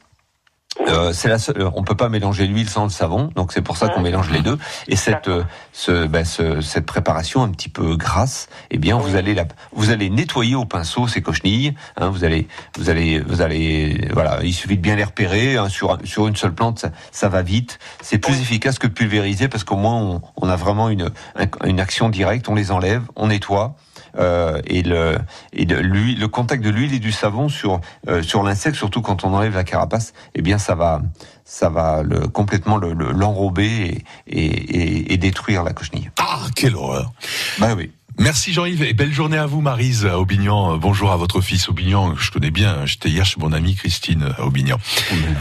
Euh, 0.87 1.13
c'est 1.13 1.29
la 1.29 1.39
seule, 1.39 1.69
on 1.75 1.83
peut 1.83 1.97
pas 1.97 2.09
mélanger 2.09 2.47
l'huile 2.47 2.69
sans 2.69 2.85
le 2.85 2.91
savon, 2.91 3.31
donc 3.35 3.53
c'est 3.53 3.63
pour 3.63 3.77
ça 3.77 3.89
qu'on 3.89 4.01
mélange 4.01 4.31
les 4.31 4.41
deux. 4.41 4.59
Et 4.87 4.97
cette, 4.97 5.29
ce, 5.73 6.07
ben, 6.07 6.25
ce, 6.25 6.61
cette 6.61 6.87
préparation 6.87 7.43
un 7.43 7.49
petit 7.49 7.69
peu 7.69 7.97
grasse, 7.97 8.49
eh 8.71 8.79
bien, 8.79 8.97
vous 8.97 9.17
allez 9.17 9.35
la, 9.35 9.45
vous 9.73 9.91
allez 9.91 10.09
nettoyer 10.09 10.55
au 10.55 10.65
pinceau 10.65 11.09
ces 11.09 11.21
cochenilles. 11.21 11.75
Hein, 11.97 12.09
vous 12.09 12.25
allez, 12.25 12.49
vous 12.79 12.91
allez, 12.91 13.21
vous 13.21 13.43
allez, 13.43 14.09
voilà, 14.13 14.39
il 14.43 14.55
suffit 14.55 14.77
de 14.77 14.83
bien 14.83 14.97
les 14.97 15.05
repérer 15.05 15.57
hein, 15.57 15.69
sur 15.69 15.99
sur 16.05 16.27
une 16.27 16.37
seule 16.37 16.55
plante, 16.55 16.79
ça, 16.79 16.91
ça 17.13 17.29
va 17.29 17.43
vite. 17.43 17.79
C'est 18.03 18.19
plus 18.19 18.41
efficace 18.41 18.79
que 18.79 18.87
de 18.87 18.93
pulvériser 18.93 19.49
parce 19.49 19.65
qu'au 19.65 19.77
moins 19.77 19.97
on, 19.97 20.23
on, 20.37 20.49
a 20.49 20.57
vraiment 20.57 20.89
une 20.89 21.11
une 21.65 21.81
action 21.81 22.09
directe. 22.09 22.49
On 22.49 22.55
les 22.55 22.71
enlève, 22.71 23.03
on 23.17 23.29
nettoie. 23.29 23.75
Euh, 24.19 24.61
et 24.67 24.83
le 24.83 25.19
et 25.53 25.65
de 25.65 25.77
l'huile, 25.77 26.19
le 26.19 26.29
contact 26.29 26.63
de 26.65 26.71
l'huile 26.71 26.95
et 26.95 26.99
du 26.99 27.13
savon 27.13 27.49
sur 27.49 27.81
euh, 28.09 28.23
sur 28.23 28.43
l'insecte, 28.43 28.77
surtout 28.77 29.01
quand 29.01 29.25
on 29.25 29.33
enlève 29.35 29.55
la 29.55 29.65
carapace, 29.65 30.13
eh 30.35 30.43
bien 30.43 30.59
ça 30.59 30.75
va 30.75 31.03
ça 31.45 31.69
va 31.69 32.03
le, 32.03 32.29
complètement 32.29 32.77
l'enrober 32.79 34.05
et, 34.27 34.37
et, 34.39 35.13
et, 35.15 35.17
détruire 35.17 35.65
la 35.65 35.73
cochenille. 35.73 36.11
Ah, 36.19 36.41
quelle 36.55 36.77
horreur 36.77 37.13
Bah 37.59 37.75
oui. 37.75 37.91
Merci 38.19 38.53
Jean-Yves 38.53 38.83
et 38.83 38.95
belle 38.95 39.13
journée 39.13 39.39
à 39.39 39.47
vous 39.47 39.61
Marise 39.61 40.05
à 40.05 40.19
Aubignan. 40.19 40.77
Bonjour 40.77 41.13
à 41.13 41.17
votre 41.17 41.41
fils 41.41 41.69
Aubignan, 41.69 42.17
je 42.17 42.33
connais 42.33 42.51
bien, 42.51 42.85
j'étais 42.85 43.09
hier 43.09 43.25
chez 43.25 43.39
mon 43.39 43.53
amie 43.53 43.77
Christine 43.77 44.35
à 44.37 44.45
Aubignan. 44.45 44.77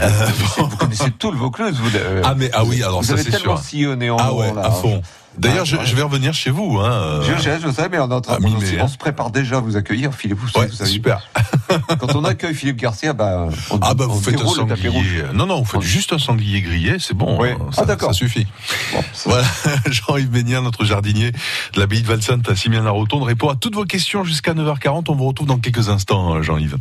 Euh, 0.00 0.26
vous, 0.58 0.76
connaissez 0.76 1.10
tout 1.10 1.32
le 1.32 1.36
Vaucluse. 1.36 1.74
Vous, 1.74 1.90
ah 2.22 2.34
mais 2.36 2.50
ah 2.52 2.64
oui 2.64 2.84
alors 2.84 3.04
ça 3.04 3.16
c'est 3.16 3.36
sûr. 3.36 3.58
Sillonné 3.58 4.10
en 4.10 4.16
ah 4.16 4.32
ouais, 4.32 4.52
à 4.56 4.70
fond. 4.70 5.02
D'ailleurs, 5.38 5.64
je, 5.64 5.76
je, 5.84 5.94
vais 5.94 6.02
revenir 6.02 6.34
chez 6.34 6.50
vous. 6.50 6.78
Hein. 6.78 7.20
Je 7.22 7.42
sais, 7.42 7.58
je 7.60 7.70
sais, 7.70 7.88
mais 7.88 7.98
on, 7.98 8.10
est 8.10 8.14
en 8.14 8.20
train, 8.20 8.38
on, 8.42 8.82
on, 8.82 8.88
se 8.88 8.96
prépare 8.96 9.30
déjà 9.30 9.58
à 9.58 9.60
vous 9.60 9.76
accueillir, 9.76 10.12
Philippe. 10.12 10.38
Vous, 10.38 10.60
ouais, 10.60 10.66
vous 10.66 10.86
super. 10.86 11.20
Quand 12.00 12.14
on 12.16 12.24
accueille 12.24 12.54
Philippe 12.54 12.76
Garcia, 12.76 13.12
bah, 13.12 13.48
on, 13.70 13.78
ah 13.80 13.94
bah 13.94 14.06
vous 14.08 14.20
faites 14.20 14.40
un 14.40 14.46
sanglier. 14.46 15.24
Non, 15.34 15.46
non, 15.46 15.58
vous 15.58 15.64
faites 15.64 15.82
juste 15.82 16.12
un 16.12 16.18
sanglier 16.18 16.60
grillé, 16.60 16.96
c'est 16.98 17.14
bon. 17.14 17.40
Oui. 17.40 17.50
Hein, 17.50 17.70
ça, 17.72 17.84
ah, 17.88 17.96
ça 17.98 18.12
suffit. 18.12 18.46
Bon, 18.92 19.04
voilà, 19.26 19.46
Jean-Yves 19.86 20.30
Bénier, 20.30 20.60
notre 20.60 20.84
jardinier 20.84 21.30
de 21.30 21.80
l'abbaye 21.80 22.02
de 22.02 22.06
Valsainte 22.06 22.48
à 22.48 22.56
Simian-la-Rotonde, 22.56 23.22
répond 23.22 23.48
à 23.48 23.56
toutes 23.56 23.74
vos 23.74 23.84
questions 23.84 24.24
jusqu'à 24.24 24.54
9h40. 24.54 25.04
On 25.08 25.14
vous 25.14 25.26
retrouve 25.26 25.46
dans 25.46 25.58
quelques 25.58 25.88
instants, 25.88 26.34
hein, 26.34 26.42
Jean-Yves. 26.42 26.78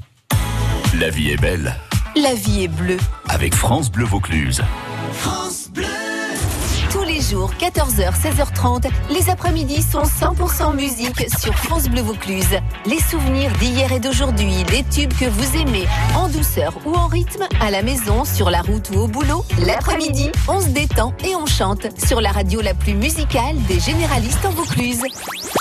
La 1.00 1.10
vie 1.10 1.30
est 1.30 1.42
belle. 1.42 1.76
La 2.16 2.34
vie 2.34 2.64
est 2.64 2.68
bleue. 2.68 2.98
Avec 3.30 3.54
France 3.54 3.92
Bleu 3.92 4.06
Vaucluse. 4.06 4.64
France 5.14 5.47
jours, 7.30 7.52
14h, 7.60 8.14
16h30, 8.14 8.90
les 9.10 9.30
après-midi 9.30 9.82
sont 9.82 10.04
100% 10.04 10.76
musique 10.76 11.28
sur 11.40 11.54
France 11.56 11.90
Bleu 11.90 12.02
Vaucluse. 12.02 12.58
Les 12.86 13.00
souvenirs 13.00 13.52
d'hier 13.60 13.92
et 13.92 14.00
d'aujourd'hui, 14.00 14.64
les 14.72 14.84
tubes 14.84 15.14
que 15.14 15.26
vous 15.26 15.58
aimez, 15.58 15.86
en 16.16 16.30
douceur 16.30 16.74
ou 16.86 16.94
en 16.96 17.08
rythme, 17.08 17.44
à 17.60 17.72
la 17.72 17.82
maison, 17.82 18.24
sur 18.24 18.50
la 18.50 18.62
route 18.62 18.90
ou 18.92 19.00
au 19.00 19.08
boulot. 19.08 19.44
L'après-midi, 19.66 20.32
on 20.48 20.62
se 20.62 20.70
détend 20.70 21.14
et 21.26 21.36
on 21.36 21.46
chante 21.46 21.88
sur 22.06 22.22
la 22.22 22.32
radio 22.32 22.62
la 22.62 22.74
plus 22.74 22.94
musicale 22.94 23.56
des 23.68 23.80
généralistes 23.80 24.46
en 24.46 24.52
Vaucluse. 24.52 25.02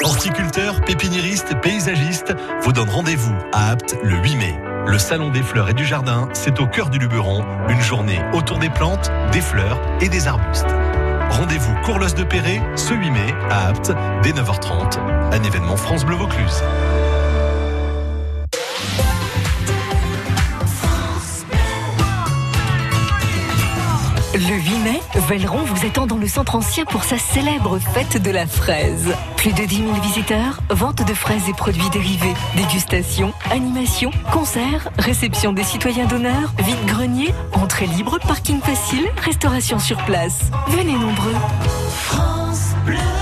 Horticulteurs, 0.05 0.81
pépiniéristes, 0.85 1.61
paysagistes 1.63 2.35
vous 2.63 2.73
donnent 2.73 2.91
rendez-vous 2.91 3.35
à 3.53 3.71
Apt 3.71 3.97
le 4.03 4.17
8 4.17 4.37
mai. 4.37 4.55
Le 4.87 4.99
Salon 4.99 5.31
des 5.31 5.43
fleurs 5.43 5.69
et 5.69 5.75
du 5.75 5.85
jardin, 5.85 6.29
c'est 6.33 6.61
au 6.61 6.67
cœur 6.67 6.91
du 6.91 6.99
Luberon, 6.99 7.45
une 7.69 7.81
journée 7.81 8.21
autour 8.33 8.59
des 8.59 8.71
plantes, 8.71 9.11
des 9.33 9.41
fleurs 9.41 9.81
et 10.01 10.09
des 10.09 10.29
arbustes. 10.29 10.69
Rendez-vous 11.37 11.75
Courlos 11.85 12.15
de 12.17 12.25
Perret 12.25 12.63
ce 12.77 12.95
8 12.95 13.11
mai 13.11 13.35
à 13.51 13.69
Apt 13.69 13.93
dès 14.23 14.31
9h30. 14.31 14.99
Un 15.33 15.43
événement 15.43 15.77
France 15.77 16.07
Bleu 16.07 16.17
Vaucluse. 16.17 16.63
Le 24.37 24.43
8 24.43 24.79
mai, 24.81 25.01
Velleron 25.29 25.63
vous 25.63 25.87
attend 25.87 26.07
dans 26.07 26.19
le 26.19 26.29
centre 26.29 26.57
ancien 26.57 26.85
pour 26.85 27.05
sa 27.05 27.17
célèbre 27.17 27.79
fête 27.79 28.21
de 28.23 28.31
la 28.31 28.47
fraise. 28.47 29.15
Plus 29.39 29.55
de 29.55 29.65
10 29.65 29.77
000 29.77 29.93
visiteurs, 30.03 30.61
vente 30.69 31.03
de 31.09 31.15
fraises 31.15 31.49
et 31.49 31.55
produits 31.55 31.89
dérivés, 31.89 32.35
dégustation, 32.55 33.33
animation, 33.51 34.11
concerts, 34.35 34.91
réception 34.99 35.55
des 35.55 35.65
citoyens 35.65 36.05
d'honneur, 36.05 36.53
vide-grenier, 36.59 37.33
entrée 37.55 37.87
libre, 37.87 38.19
parking 38.29 38.61
facile, 38.61 39.07
restauration 39.17 39.79
sur 39.79 39.97
place. 40.05 40.51
Venez 40.69 40.99
nombreux. 40.99 41.35
France 41.89 42.75
Bleu. 42.85 43.16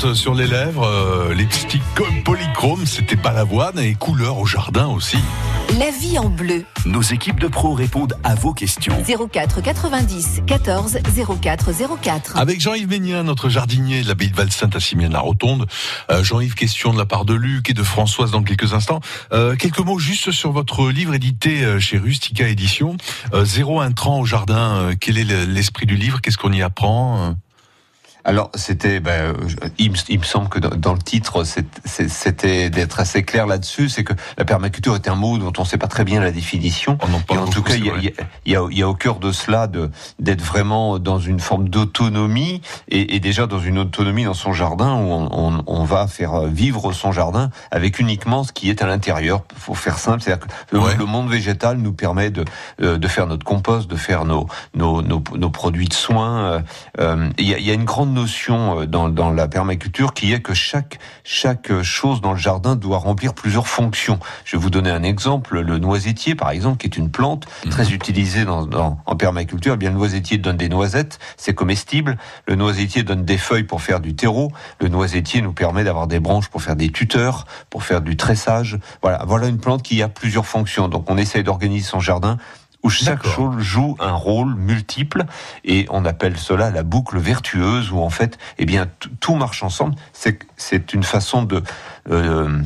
Sur 0.00 0.34
les 0.34 0.46
lèvres, 0.46 0.86
euh, 0.86 1.34
lipstick 1.34 1.82
polychrome, 2.24 2.86
c'était 2.86 3.16
pas 3.16 3.32
l'avoine 3.32 3.78
et 3.78 3.94
couleur 3.94 4.38
au 4.38 4.46
jardin 4.46 4.86
aussi. 4.86 5.18
La 5.78 5.90
vie 5.90 6.18
en 6.18 6.30
bleu. 6.30 6.64
Nos 6.86 7.02
équipes 7.02 7.38
de 7.38 7.46
pros 7.46 7.74
répondent 7.74 8.14
à 8.24 8.34
vos 8.34 8.54
questions. 8.54 8.94
04 9.30 9.60
90 9.60 10.42
14 10.46 10.98
04 11.40 11.70
04. 12.02 12.36
Avec 12.38 12.60
Jean-Yves 12.60 12.88
Ménien, 12.88 13.22
notre 13.24 13.50
jardinier 13.50 14.02
de 14.02 14.08
l'abbaye 14.08 14.30
de 14.30 14.36
Val-Sainte 14.36 14.74
à 14.74 14.80
Simienne-la-Rotonde. 14.80 15.66
Euh, 16.10 16.24
Jean-Yves, 16.24 16.54
question 16.54 16.92
de 16.92 16.98
la 16.98 17.04
part 17.04 17.26
de 17.26 17.34
Luc 17.34 17.68
et 17.68 17.74
de 17.74 17.82
Françoise 17.82 18.30
dans 18.30 18.42
quelques 18.42 18.72
instants. 18.72 19.00
Euh, 19.32 19.54
quelques 19.54 19.80
mots 19.80 19.98
juste 19.98 20.30
sur 20.30 20.50
votre 20.50 20.88
livre 20.88 21.14
édité 21.14 21.62
euh, 21.62 21.78
chez 21.78 21.98
Rustica 21.98 22.48
Édition. 22.48 22.96
Euh, 23.34 23.44
Zéro 23.44 23.80
intrant 23.80 24.18
au 24.20 24.24
jardin, 24.24 24.76
euh, 24.76 24.94
quel 24.98 25.18
est 25.18 25.46
l'esprit 25.46 25.86
du 25.86 25.96
livre? 25.96 26.20
Qu'est-ce 26.22 26.38
qu'on 26.38 26.52
y 26.52 26.62
apprend 26.62 27.36
alors, 28.24 28.50
c'était, 28.54 29.00
ben, 29.00 29.34
il, 29.78 29.90
me 29.90 30.24
semble 30.24 30.48
que 30.48 30.58
dans, 30.58 30.92
le 30.92 30.98
titre, 30.98 31.44
c'était 31.84 32.70
d'être 32.70 33.00
assez 33.00 33.22
clair 33.22 33.46
là-dessus. 33.46 33.88
C'est 33.88 34.04
que 34.04 34.12
la 34.36 34.44
permaculture 34.44 34.94
est 34.94 35.08
un 35.08 35.14
mot 35.14 35.38
dont 35.38 35.52
on 35.58 35.62
ne 35.62 35.66
sait 35.66 35.78
pas 35.78 35.86
très 35.86 36.04
bien 36.04 36.20
la 36.20 36.30
définition. 36.30 36.98
en, 37.28 37.36
en 37.36 37.46
tout 37.46 37.62
cas, 37.62 37.74
il 37.74 37.86
y, 37.86 38.50
y, 38.50 38.52
y 38.52 38.82
a, 38.82 38.88
au 38.88 38.94
cœur 38.94 39.18
de 39.18 39.32
cela 39.32 39.68
d'être 40.18 40.42
vraiment 40.42 40.98
dans 40.98 41.18
une 41.18 41.40
forme 41.40 41.68
d'autonomie 41.68 42.60
et, 42.88 43.16
et, 43.16 43.20
déjà 43.20 43.46
dans 43.46 43.58
une 43.58 43.78
autonomie 43.78 44.24
dans 44.24 44.34
son 44.34 44.52
jardin 44.52 44.94
où 44.94 45.12
on, 45.12 45.28
on, 45.32 45.62
on, 45.66 45.84
va 45.84 46.06
faire 46.06 46.42
vivre 46.42 46.92
son 46.92 47.12
jardin 47.12 47.50
avec 47.70 47.98
uniquement 47.98 48.44
ce 48.44 48.52
qui 48.52 48.70
est 48.70 48.82
à 48.82 48.86
l'intérieur. 48.86 49.42
Faut 49.56 49.74
faire 49.74 49.98
simple, 49.98 50.22
c'est-à-dire 50.22 50.46
que 50.46 50.98
le, 50.98 51.06
monde 51.06 51.28
végétal 51.28 51.78
nous 51.78 51.92
permet 51.92 52.30
de, 52.30 52.44
euh, 52.82 52.98
de 52.98 53.08
faire 53.08 53.26
notre 53.26 53.44
compost, 53.44 53.90
de 53.90 53.96
faire 53.96 54.24
nos, 54.24 54.46
nos, 54.74 55.02
nos, 55.02 55.22
nos 55.36 55.50
produits 55.50 55.88
de 55.88 55.94
soins. 55.94 56.44
Euh, 56.44 56.60
euh, 57.00 57.30
il 57.38 57.48
y 57.48 57.70
a 57.70 57.74
une 57.74 57.84
grande 57.84 58.09
notion 58.14 58.80
euh, 58.80 58.86
dans, 58.86 59.08
dans, 59.08 59.30
la 59.30 59.48
permaculture 59.48 60.14
qui 60.14 60.32
est 60.32 60.40
que 60.40 60.54
chaque, 60.54 60.98
chaque 61.24 61.82
chose 61.82 62.20
dans 62.20 62.32
le 62.32 62.38
jardin 62.38 62.76
doit 62.76 62.98
remplir 62.98 63.34
plusieurs 63.34 63.68
fonctions. 63.68 64.18
Je 64.44 64.56
vais 64.56 64.62
vous 64.62 64.70
donner 64.70 64.90
un 64.90 65.02
exemple. 65.02 65.60
Le 65.60 65.78
noisetier, 65.78 66.34
par 66.34 66.50
exemple, 66.50 66.78
qui 66.78 66.86
est 66.86 66.96
une 66.96 67.10
plante 67.10 67.46
mhm. 67.64 67.70
très 67.70 67.92
utilisée 67.92 68.44
dans, 68.44 68.66
dans, 68.66 68.98
en 69.06 69.16
permaculture, 69.16 69.74
eh 69.74 69.76
bien, 69.76 69.90
le 69.90 69.96
noisetier 69.96 70.38
donne 70.38 70.56
des 70.56 70.68
noisettes, 70.68 71.18
c'est 71.36 71.54
comestible. 71.54 72.16
Le 72.46 72.54
noisetier 72.54 73.02
donne 73.02 73.24
des 73.24 73.38
feuilles 73.38 73.64
pour 73.64 73.82
faire 73.82 74.00
du 74.00 74.14
terreau. 74.14 74.52
Le 74.80 74.88
noisetier 74.88 75.42
nous 75.42 75.52
permet 75.52 75.84
d'avoir 75.84 76.06
des 76.06 76.20
branches 76.20 76.48
pour 76.48 76.62
faire 76.62 76.76
des 76.76 76.90
tuteurs, 76.90 77.46
pour 77.70 77.82
faire 77.82 78.00
du 78.00 78.16
tressage. 78.16 78.78
Voilà, 79.02 79.24
voilà 79.26 79.48
une 79.48 79.58
plante 79.58 79.82
qui 79.82 80.02
a 80.02 80.08
plusieurs 80.08 80.46
fonctions. 80.46 80.88
Donc, 80.88 81.10
on 81.10 81.16
essaye 81.16 81.44
d'organiser 81.44 81.86
son 81.86 82.00
jardin 82.00 82.38
où 82.82 82.90
chaque 82.90 83.26
chose 83.26 83.58
joue 83.58 83.96
un 84.00 84.12
rôle 84.12 84.54
multiple 84.54 85.24
et 85.64 85.86
on 85.90 86.04
appelle 86.04 86.36
cela 86.36 86.70
la 86.70 86.82
boucle 86.82 87.18
vertueuse 87.18 87.90
où 87.92 88.00
en 88.00 88.10
fait, 88.10 88.38
eh 88.58 88.64
bien, 88.64 88.86
tout 89.20 89.34
marche 89.34 89.62
ensemble. 89.62 89.94
C'est 90.12 90.38
c'est 90.56 90.94
une 90.94 91.02
façon 91.02 91.42
de 91.42 91.62
euh, 92.10 92.62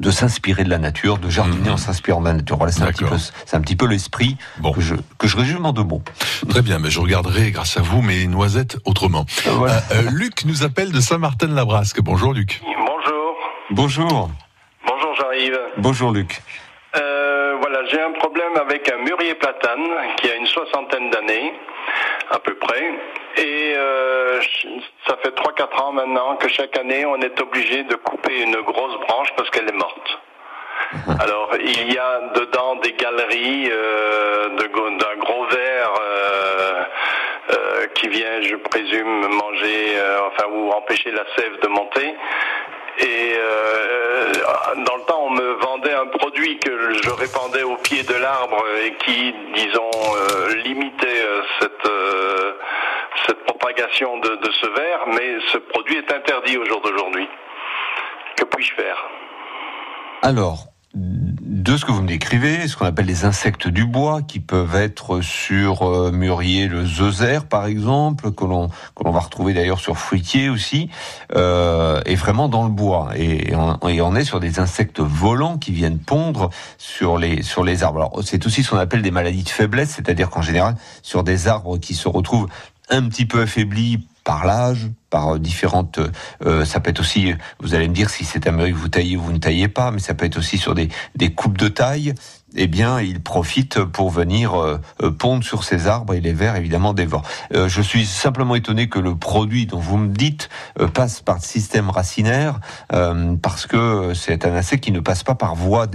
de 0.00 0.10
s'inspirer 0.10 0.64
de 0.64 0.70
la 0.70 0.78
nature, 0.78 1.18
de 1.18 1.28
jardiner 1.28 1.68
mhm. 1.68 1.74
en 1.74 1.76
s'inspirant 1.76 2.20
de 2.20 2.26
la 2.26 2.32
nature. 2.32 2.56
Voilà, 2.56 2.72
c'est 2.72 2.82
un 2.82 2.86
petit 2.92 3.04
peu, 3.04 3.16
c'est 3.18 3.56
un 3.56 3.60
petit 3.60 3.76
peu 3.76 3.86
l'esprit 3.86 4.36
bon. 4.58 4.72
que 4.72 4.80
je 4.80 4.94
que 5.18 5.28
je 5.28 5.36
résume 5.36 5.66
en 5.66 5.72
deux 5.72 5.84
mots. 5.84 6.02
Très 6.48 6.62
bien, 6.62 6.78
mais 6.78 6.90
je 6.90 7.00
regarderai 7.00 7.50
grâce 7.50 7.76
à 7.76 7.82
vous 7.82 8.00
mes 8.02 8.26
noisettes 8.26 8.78
autrement. 8.84 9.26
Euh, 9.46 9.80
euh, 9.92 10.10
Luc 10.10 10.44
nous 10.46 10.64
appelle 10.64 10.90
de 10.90 11.00
Saint-Martin-de-la-Brasque. 11.00 12.00
Bonjour 12.00 12.32
Luc. 12.32 12.62
Bonjour. 12.64 13.36
Bonjour. 13.70 14.30
Bonjour, 14.86 15.14
j'arrive. 15.18 15.58
Bonjour 15.76 16.12
Luc. 16.12 16.42
Euh, 16.96 17.29
j'ai 17.90 18.00
un 18.00 18.12
problème 18.12 18.56
avec 18.56 18.90
un 18.90 18.98
mûrier 18.98 19.34
platane 19.34 19.88
qui 20.16 20.30
a 20.30 20.36
une 20.36 20.46
soixantaine 20.46 21.10
d'années, 21.10 21.52
à 22.30 22.38
peu 22.38 22.54
près. 22.54 22.94
Et 23.36 23.74
euh, 23.76 24.40
ça 25.06 25.16
fait 25.22 25.34
3-4 25.34 25.82
ans 25.82 25.92
maintenant 25.92 26.36
que 26.36 26.48
chaque 26.48 26.76
année, 26.78 27.04
on 27.04 27.16
est 27.20 27.40
obligé 27.40 27.82
de 27.84 27.94
couper 27.96 28.42
une 28.42 28.60
grosse 28.62 28.98
branche 29.06 29.28
parce 29.36 29.50
qu'elle 29.50 29.68
est 29.68 29.78
morte. 29.78 30.18
Alors, 31.20 31.50
il 31.60 31.92
y 31.92 31.98
a 31.98 32.20
dedans 32.34 32.76
des 32.76 32.92
galeries 32.92 33.70
euh, 33.70 34.48
d'un 34.56 35.16
gros 35.18 35.44
verre 35.46 35.94
euh, 36.00 36.82
euh, 37.50 37.86
qui 37.94 38.08
vient, 38.08 38.40
je 38.42 38.56
présume, 38.56 39.28
manger, 39.28 39.96
enfin, 40.26 40.48
ou 40.52 40.70
empêcher 40.70 41.10
la 41.10 41.24
sève 41.36 41.60
de 41.60 41.68
monter. 41.68 42.14
Et 43.00 43.34
euh, 43.36 44.32
dans 44.86 44.96
le 44.96 45.02
temps, 45.06 45.24
on 45.26 45.30
me 45.30 45.52
vendait 45.62 45.94
un 45.94 46.06
produit 46.06 46.58
que 46.58 46.92
je 47.02 47.10
répandais 47.10 47.62
au 47.62 47.76
pied 47.76 48.02
de 48.02 48.14
l'arbre 48.14 48.62
et 48.84 48.94
qui, 49.04 49.34
disons, 49.54 49.90
euh, 50.16 50.54
limitait 50.56 51.22
euh, 51.24 51.42
cette, 51.60 51.90
cette 53.26 53.44
propagation 53.44 54.18
de, 54.18 54.36
de 54.36 54.50
ce 54.52 54.66
verre, 54.66 55.06
mais 55.08 55.38
ce 55.52 55.58
produit 55.58 55.96
est 55.96 56.12
interdit 56.12 56.58
au 56.58 56.64
jour 56.66 56.80
d'aujourd'hui. 56.82 57.28
Que 58.36 58.44
puis-je 58.44 58.74
faire? 58.74 59.08
Alors, 60.22 60.69
de 61.70 61.76
ce 61.76 61.84
que 61.84 61.92
vous 61.92 62.02
me 62.02 62.08
décrivez, 62.08 62.66
ce 62.66 62.76
qu'on 62.76 62.86
appelle 62.86 63.06
les 63.06 63.24
insectes 63.24 63.68
du 63.68 63.86
bois, 63.86 64.22
qui 64.22 64.40
peuvent 64.40 64.74
être 64.74 65.20
sur 65.20 65.88
euh, 65.88 66.10
mûrier 66.10 66.66
le 66.66 66.84
zeuser 66.84 67.38
par 67.48 67.66
exemple, 67.66 68.32
que 68.32 68.44
l'on 68.44 68.66
que 68.96 69.04
l'on 69.04 69.12
va 69.12 69.20
retrouver 69.20 69.54
d'ailleurs 69.54 69.78
sur 69.78 69.96
fruitier 69.96 70.48
aussi, 70.48 70.90
euh, 71.36 72.00
est 72.06 72.16
vraiment 72.16 72.48
dans 72.48 72.64
le 72.64 72.70
bois. 72.70 73.10
Et, 73.14 73.54
on, 73.54 74.16
est 74.16 74.24
sur 74.24 74.40
des 74.40 74.58
insectes 74.58 74.98
volants 74.98 75.58
qui 75.58 75.70
viennent 75.70 76.00
pondre 76.00 76.50
sur 76.76 77.18
les 77.18 77.44
sur 77.44 77.62
les 77.62 77.84
arbres. 77.84 77.98
Alors 77.98 78.18
c'est 78.24 78.44
aussi 78.46 78.64
ce 78.64 78.70
qu'on 78.70 78.78
appelle 78.78 79.02
des 79.02 79.12
maladies 79.12 79.44
de 79.44 79.48
faiblesse, 79.48 79.90
c'est-à-dire 79.90 80.28
qu'en 80.28 80.42
général 80.42 80.74
sur 81.02 81.22
des 81.22 81.46
arbres 81.46 81.78
qui 81.78 81.94
se 81.94 82.08
retrouvent 82.08 82.48
un 82.88 83.08
petit 83.08 83.26
peu 83.26 83.42
affaiblis 83.42 84.08
par 84.24 84.46
l'âge, 84.46 84.88
par 85.08 85.38
différentes. 85.38 85.98
Euh, 86.44 86.64
ça 86.64 86.80
peut 86.80 86.90
être 86.90 87.00
aussi, 87.00 87.34
vous 87.60 87.74
allez 87.74 87.88
me 87.88 87.94
dire 87.94 88.10
si 88.10 88.24
c'est 88.24 88.46
un 88.46 88.52
meuble 88.52 88.72
que 88.72 88.78
vous 88.78 88.88
taillez 88.88 89.16
ou 89.16 89.22
vous 89.22 89.32
ne 89.32 89.38
taillez 89.38 89.68
pas, 89.68 89.90
mais 89.90 89.98
ça 89.98 90.14
peut 90.14 90.26
être 90.26 90.38
aussi 90.38 90.58
sur 90.58 90.74
des, 90.74 90.88
des 91.16 91.32
coupes 91.32 91.58
de 91.58 91.68
taille. 91.68 92.14
Eh 92.56 92.66
bien, 92.66 93.00
il 93.00 93.20
profite 93.20 93.84
pour 93.84 94.10
venir 94.10 94.54
euh, 94.54 94.80
euh, 95.02 95.10
pondre 95.10 95.44
sur 95.44 95.64
ces 95.64 95.86
arbres 95.86 96.14
et 96.14 96.20
les 96.20 96.32
vers 96.32 96.56
évidemment 96.56 96.92
dévorent. 96.92 97.22
je 97.52 97.82
suis 97.82 98.06
simplement 98.06 98.54
étonné 98.54 98.88
que 98.88 98.98
le 98.98 99.14
produit 99.14 99.66
dont 99.66 99.78
vous 99.78 99.96
me 99.96 100.08
dites 100.08 100.48
passe 100.94 101.20
par 101.20 101.36
le 101.36 101.42
système 101.42 101.90
racinaire 101.90 102.60
parce 103.42 103.66
que 103.66 104.12
c'est 104.14 104.44
un 104.44 104.54
insecte 104.54 104.84
qui 104.84 104.92
ne 104.92 105.00
passe 105.00 105.22
pas 105.22 105.34
par 105.34 105.54
voie 105.54 105.86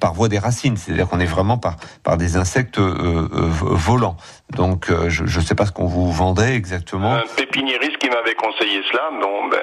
par 0.00 0.14
voie 0.14 0.28
des 0.28 0.38
racines. 0.38 0.76
C'est-à-dire 0.76 1.08
qu'on 1.08 1.20
est 1.20 1.26
vraiment 1.26 1.58
par 1.58 1.76
par 2.02 2.16
des 2.16 2.36
insectes 2.36 2.78
volants. 2.78 4.16
Donc, 4.56 4.90
je 5.08 5.22
ne 5.24 5.44
sais 5.44 5.54
pas 5.54 5.66
ce 5.66 5.72
qu'on 5.72 5.86
vous 5.86 6.10
vendait 6.10 6.54
exactement. 6.54 7.14
Un 7.14 7.22
pépiniériste 7.36 8.01
m'avait 8.12 8.34
conseillé 8.34 8.80
cela. 8.90 9.10
Bon, 9.20 9.48
ben, 9.48 9.58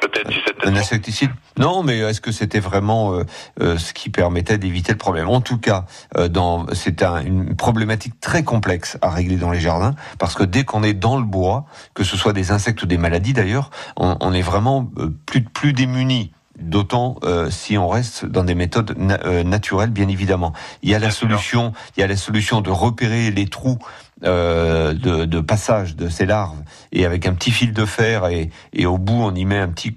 peut-être 0.00 0.30
un 0.64 0.76
insecticide. 0.76 1.30
Non, 1.58 1.82
mais 1.82 1.98
est-ce 1.98 2.20
que 2.20 2.32
c'était 2.32 2.60
vraiment 2.60 3.14
euh, 3.14 3.24
euh, 3.60 3.78
ce 3.78 3.92
qui 3.92 4.10
permettait 4.10 4.58
d'éviter 4.58 4.92
le 4.92 4.98
problème? 4.98 5.28
En 5.28 5.40
tout 5.40 5.58
cas, 5.58 5.84
euh, 6.16 6.28
dans 6.28 6.66
c'est 6.72 7.02
un, 7.02 7.20
une 7.20 7.56
problématique 7.56 8.18
très 8.20 8.42
complexe 8.42 8.98
à 9.02 9.10
régler 9.10 9.36
dans 9.36 9.50
les 9.50 9.60
jardins, 9.60 9.94
parce 10.18 10.34
que 10.34 10.44
dès 10.44 10.64
qu'on 10.64 10.82
est 10.82 10.94
dans 10.94 11.16
le 11.16 11.24
bois, 11.24 11.64
que 11.94 12.04
ce 12.04 12.16
soit 12.16 12.32
des 12.32 12.50
insectes 12.50 12.82
ou 12.82 12.86
des 12.86 12.98
maladies 12.98 13.32
d'ailleurs, 13.32 13.70
on, 13.96 14.16
on, 14.20 14.32
est 14.32 14.42
vraiment 14.42 14.88
plus 15.26 15.42
plus 15.42 15.72
démunis 15.72 16.32
d'autant 16.58 17.16
euh, 17.24 17.50
si 17.50 17.76
on 17.78 17.88
reste 17.88 18.26
dans 18.26 18.44
des 18.44 18.54
méthodes 18.54 18.96
naturelles, 18.98 19.90
bien 19.90 20.08
évidemment. 20.08 20.52
Il 20.82 20.90
y 20.90 20.94
a 20.94 20.98
la 20.98 21.10
solution, 21.10 21.72
il 21.96 22.00
y 22.00 22.02
a 22.02 22.06
la 22.06 22.16
solution 22.16 22.60
de 22.60 22.70
repérer 22.70 23.30
les 23.30 23.46
trous 23.46 23.78
euh, 24.24 24.92
de, 24.94 25.40
passage 25.40 25.96
de 25.96 26.08
ces 26.08 26.26
larves. 26.26 26.62
Et 26.92 27.04
avec 27.04 27.26
un 27.26 27.34
petit 27.34 27.50
fil 27.50 27.72
de 27.72 27.84
fer 27.84 28.26
et, 28.26 28.50
et 28.72 28.86
au 28.86 28.98
bout 28.98 29.22
on 29.22 29.34
y 29.34 29.44
met 29.44 29.58
un 29.58 29.68
petit 29.68 29.94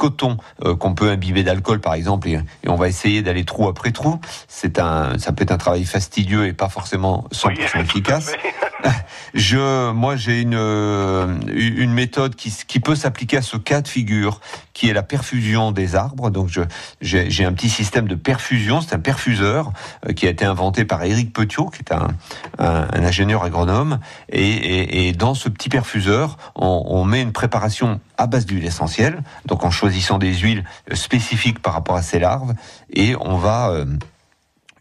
coton 0.00 0.38
euh, 0.64 0.74
qu'on 0.74 0.94
peut 0.94 1.10
imbiber 1.10 1.42
d'alcool 1.42 1.78
par 1.80 1.92
exemple 1.92 2.26
et, 2.28 2.40
on 2.66 2.76
va 2.76 2.88
essayer 2.88 3.20
d'aller 3.20 3.44
trou 3.44 3.68
après 3.68 3.92
trou. 3.92 4.18
C'est 4.48 4.78
un, 4.78 5.18
ça 5.18 5.32
peut 5.32 5.42
être 5.42 5.52
un 5.52 5.58
travail 5.58 5.84
fastidieux 5.84 6.46
et 6.46 6.54
pas 6.54 6.70
forcément 6.70 7.26
100% 7.32 7.80
efficace. 7.82 8.32
Je, 9.34 9.92
moi, 9.92 10.16
j'ai 10.16 10.40
une 10.40 10.58
une 11.52 11.92
méthode 11.92 12.34
qui, 12.34 12.52
qui 12.66 12.80
peut 12.80 12.96
s'appliquer 12.96 13.36
à 13.36 13.42
ce 13.42 13.56
cas 13.56 13.80
de 13.80 13.86
figure, 13.86 14.40
qui 14.72 14.88
est 14.88 14.92
la 14.92 15.02
perfusion 15.02 15.70
des 15.70 15.94
arbres. 15.94 16.30
Donc, 16.30 16.48
je 16.48 16.62
j'ai 17.00 17.44
un 17.44 17.52
petit 17.52 17.68
système 17.68 18.08
de 18.08 18.14
perfusion. 18.14 18.80
C'est 18.80 18.94
un 18.94 18.98
perfuseur 18.98 19.72
euh, 20.08 20.12
qui 20.12 20.26
a 20.26 20.30
été 20.30 20.44
inventé 20.44 20.84
par 20.84 21.04
Éric 21.04 21.32
Petiot, 21.32 21.66
qui 21.66 21.80
est 21.80 21.92
un, 21.92 22.08
un, 22.58 23.04
ingénieur 23.04 23.44
agronome. 23.44 24.00
Et, 24.30 24.48
et, 24.48 25.08
et, 25.08 25.12
dans 25.12 25.34
ce 25.34 25.48
petit 25.48 25.68
perfuseur, 25.68 26.36
on, 26.56 26.84
on 26.86 27.04
met 27.04 27.22
une 27.22 27.32
préparation 27.32 28.00
à 28.16 28.26
base 28.26 28.46
d'huile 28.46 28.66
essentielle, 28.66 29.22
donc 29.46 29.64
en 29.64 29.70
choisissant 29.90 30.18
des 30.18 30.32
huiles 30.34 30.62
spécifiques 30.92 31.60
par 31.60 31.72
rapport 31.72 31.96
à 31.96 32.02
ces 32.02 32.20
larves, 32.20 32.54
et 32.92 33.16
on 33.20 33.36
va 33.36 33.70
euh, 33.70 33.84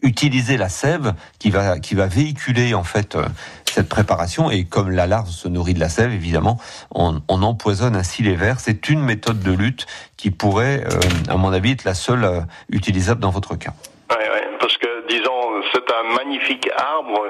utiliser 0.03 0.55
la 0.55 0.69
sève 0.69 1.13
qui 1.39 1.49
va 1.49 1.79
qui 1.79 1.95
va 1.95 2.05
véhiculer 2.05 2.75
en 2.75 2.83
fait 2.83 3.15
euh, 3.15 3.25
cette 3.65 3.89
préparation. 3.89 4.51
Et 4.51 4.65
comme 4.65 4.91
la 4.91 5.07
larve 5.07 5.29
se 5.29 5.47
nourrit 5.47 5.73
de 5.73 5.79
la 5.79 5.89
sève 5.89 6.13
évidemment 6.13 6.59
on, 6.91 7.21
on 7.27 7.41
empoisonne 7.41 7.95
ainsi 7.95 8.21
les 8.21 8.35
vers. 8.35 8.59
C'est 8.59 8.87
une 8.89 9.01
méthode 9.01 9.39
de 9.39 9.51
lutte 9.51 9.87
qui 10.15 10.29
pourrait 10.29 10.83
euh, 10.85 10.99
à 11.27 11.37
mon 11.37 11.51
avis 11.53 11.71
être 11.71 11.85
la 11.85 11.95
seule 11.95 12.45
utilisable 12.69 13.19
dans 13.19 13.31
votre 13.31 13.55
cas. 13.55 13.73
Oui, 14.11 14.25
oui, 14.31 14.41
parce 14.59 14.77
que 14.77 15.07
disons 15.09 15.41
c'est 15.73 15.89
un 15.91 16.15
magnifique 16.15 16.69
arbre 16.77 17.23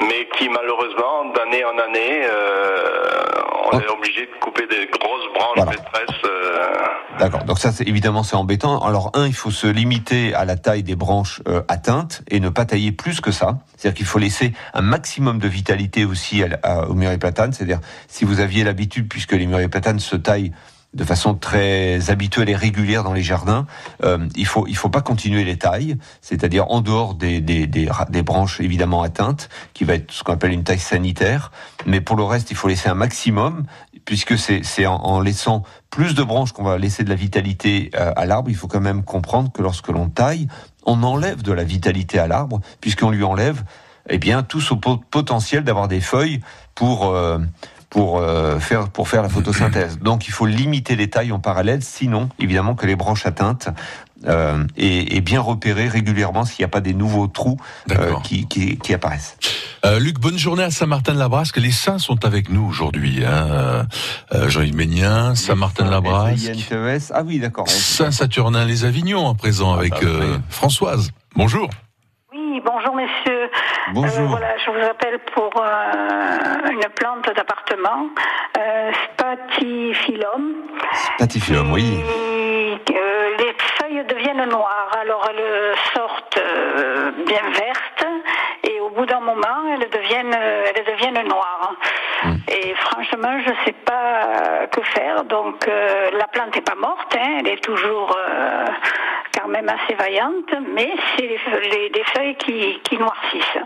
mais 0.00 0.28
qui 0.36 0.48
malheureusement 0.48 1.32
d'année 1.34 1.64
en 1.64 1.78
année 1.78 2.26
on 3.72 3.78
est 3.78 3.88
obligé 3.88 4.22
de 4.22 4.40
couper 4.40 4.66
des 4.66 4.86
grosses 4.86 5.32
branches 5.34 5.68
maîtresses. 5.68 6.22
Euh. 6.24 7.18
D'accord. 7.18 7.44
Donc 7.44 7.58
ça, 7.58 7.72
c'est 7.72 7.86
évidemment, 7.86 8.22
c'est 8.22 8.36
embêtant. 8.36 8.78
Alors 8.80 9.10
un, 9.14 9.26
il 9.26 9.34
faut 9.34 9.50
se 9.50 9.66
limiter 9.66 10.34
à 10.34 10.44
la 10.44 10.56
taille 10.56 10.82
des 10.82 10.94
branches 10.94 11.42
euh, 11.48 11.62
atteintes 11.68 12.22
et 12.30 12.40
ne 12.40 12.48
pas 12.48 12.64
tailler 12.64 12.92
plus 12.92 13.20
que 13.20 13.30
ça. 13.30 13.58
C'est-à-dire 13.76 13.96
qu'il 13.96 14.06
faut 14.06 14.18
laisser 14.18 14.52
un 14.74 14.82
maximum 14.82 15.38
de 15.38 15.48
vitalité 15.48 16.04
aussi 16.04 16.42
à, 16.62 16.88
au 16.88 16.94
mûrier 16.94 17.18
platane. 17.18 17.52
C'est-à-dire 17.52 17.80
si 18.06 18.24
vous 18.24 18.40
aviez 18.40 18.64
l'habitude, 18.64 19.08
puisque 19.08 19.32
les 19.32 19.46
mûriers 19.46 19.68
platanes 19.68 20.00
se 20.00 20.16
taillent 20.16 20.52
de 20.94 21.04
façon 21.04 21.34
très 21.34 22.10
habituelle 22.10 22.48
et 22.48 22.56
régulière 22.56 23.04
dans 23.04 23.12
les 23.12 23.22
jardins, 23.22 23.66
euh, 24.04 24.26
il 24.36 24.46
faut 24.46 24.66
il 24.66 24.76
faut 24.76 24.88
pas 24.88 25.02
continuer 25.02 25.44
les 25.44 25.58
tailles, 25.58 25.96
c'est-à-dire 26.22 26.70
en 26.70 26.80
dehors 26.80 27.14
des, 27.14 27.40
des, 27.40 27.66
des, 27.66 28.22
branches 28.22 28.60
évidemment 28.60 29.02
atteintes, 29.02 29.48
qui 29.74 29.84
va 29.84 29.94
être 29.94 30.10
ce 30.10 30.24
qu'on 30.24 30.32
appelle 30.32 30.52
une 30.52 30.64
taille 30.64 30.78
sanitaire, 30.78 31.52
mais 31.86 32.00
pour 32.00 32.16
le 32.16 32.24
reste, 32.24 32.50
il 32.50 32.56
faut 32.56 32.68
laisser 32.68 32.88
un 32.88 32.94
maximum, 32.94 33.64
puisque 34.06 34.38
c'est 34.38 34.86
en, 34.86 34.96
en 34.96 35.20
laissant 35.20 35.62
plus 35.90 36.14
de 36.14 36.22
branches 36.22 36.52
qu'on 36.52 36.64
va 36.64 36.78
laisser 36.78 37.04
de 37.04 37.10
la 37.10 37.16
vitalité 37.16 37.90
euh, 37.94 38.12
à 38.16 38.24
l'arbre. 38.24 38.48
Il 38.48 38.56
faut 38.56 38.68
quand 38.68 38.80
même 38.80 39.04
comprendre 39.04 39.52
que 39.52 39.62
lorsque 39.62 39.88
l'on 39.88 40.08
taille, 40.08 40.48
on 40.86 41.02
enlève 41.02 41.42
de 41.42 41.52
la 41.52 41.64
vitalité 41.64 42.18
à 42.18 42.26
l'arbre, 42.26 42.60
puisqu'on 42.80 43.10
lui 43.10 43.24
enlève 43.24 43.62
eh 44.08 44.18
bien 44.18 44.42
tout 44.42 44.60
ce 44.60 44.74
potentiel 44.74 45.64
d'avoir 45.64 45.88
des 45.88 46.00
feuilles 46.00 46.40
pour 46.74 47.06
euh, 47.06 47.38
pour 47.90 48.18
euh, 48.18 48.58
faire 48.58 48.88
pour 48.88 49.08
faire 49.08 49.22
la 49.22 49.28
photosynthèse. 49.28 49.98
Donc 49.98 50.28
il 50.28 50.32
faut 50.32 50.46
limiter 50.46 50.96
les 50.96 51.08
tailles 51.08 51.32
en 51.32 51.38
parallèle, 51.38 51.82
sinon 51.82 52.28
évidemment 52.38 52.74
que 52.74 52.86
les 52.86 52.96
branches 52.96 53.26
atteintes 53.26 53.68
euh, 54.26 54.64
et, 54.76 55.16
et, 55.16 55.20
bien 55.20 55.40
repérer 55.40 55.86
régulièrement 55.86 56.44
s'il 56.44 56.62
n'y 56.62 56.64
a 56.64 56.68
pas 56.68 56.80
des 56.80 56.94
nouveaux 56.94 57.28
trous 57.28 57.56
euh, 57.92 58.14
qui, 58.24 58.48
qui, 58.48 58.76
qui, 58.76 58.94
apparaissent. 58.94 59.36
Euh, 59.84 60.00
Luc, 60.00 60.18
bonne 60.18 60.38
journée 60.38 60.64
à 60.64 60.72
Saint-Martin-de-la-Brasque. 60.72 61.56
Les 61.58 61.70
saints 61.70 61.98
sont 61.98 62.24
avec 62.24 62.50
nous 62.50 62.64
aujourd'hui. 62.64 63.24
Hein. 63.24 63.86
Euh, 64.34 64.48
Jean-Yves 64.48 64.74
Ménien, 64.74 65.36
Saint-Martin-de-la-Brasque. 65.36 66.50
Ah 67.14 67.22
oui, 67.24 67.38
d'accord. 67.38 67.68
Saint-Saturnin, 67.68 68.64
les 68.64 68.84
Avignons 68.84 69.28
à 69.28 69.34
présent 69.34 69.74
avec 69.74 69.94
ah 69.96 70.04
bah, 70.04 70.40
Françoise. 70.48 71.10
Bonjour. 71.36 71.70
Oui, 72.58 72.64
bonjour 72.64 72.94
messieurs. 72.96 73.50
Bonjour. 73.92 74.20
Euh, 74.20 74.26
voilà, 74.30 74.56
je 74.58 74.70
vous 74.70 74.84
appelle 74.84 75.20
pour 75.32 75.50
euh, 75.56 76.70
une 76.72 76.88
plante 76.96 77.32
d'appartement, 77.36 78.08
euh, 78.58 78.90
Spatifilum. 79.04 80.54
Spatifilum, 81.14 81.72
oui. 81.72 82.02
Euh, 82.02 83.36
les 83.38 83.54
feuilles 83.58 84.04
deviennent 84.08 84.48
noires, 84.48 84.90
alors 85.00 85.30
elles 85.30 85.76
sortent 85.94 86.40
bien 87.26 87.42
vertes 87.52 87.97
bout 88.98 89.06
d'un 89.06 89.20
moment 89.20 89.58
elles 89.72 89.88
deviennent, 89.90 90.34
elles 90.34 90.84
deviennent 90.84 91.28
noires. 91.28 91.74
Mm. 92.24 92.36
Et 92.48 92.74
franchement, 92.74 93.40
je 93.44 93.50
ne 93.50 93.56
sais 93.64 93.76
pas 93.84 94.66
que 94.70 94.82
faire. 94.82 95.24
Donc 95.24 95.66
la 95.66 96.26
plante 96.28 96.54
n'est 96.54 96.62
pas 96.62 96.74
morte, 96.74 97.16
hein, 97.16 97.38
elle 97.40 97.48
est 97.48 97.62
toujours 97.62 98.16
quand 99.38 99.48
même 99.48 99.68
assez 99.68 99.94
vaillante, 99.94 100.52
mais 100.74 100.90
c'est 101.16 101.38
les, 101.70 101.88
les, 101.88 102.04
feuilles 102.14 102.36
qui, 102.36 102.80
qui 102.82 102.98
noircissent. 102.98 103.64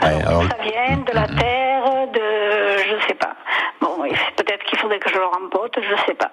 Alors, 0.00 0.42
ça 0.42 0.62
vient 0.62 0.98
de 0.98 1.12
la 1.12 1.26
terre, 1.26 2.06
de 2.12 2.78
je 2.78 3.06
sais 3.08 3.14
pas. 3.14 3.34
Bon, 3.80 4.02
peut-être 4.36 4.64
qu'il 4.64 4.78
faudrait 4.78 4.98
que 4.98 5.10
je 5.10 5.16
le 5.16 5.24
rempote, 5.24 5.78
je 5.80 5.96
sais 6.06 6.14
pas. 6.14 6.30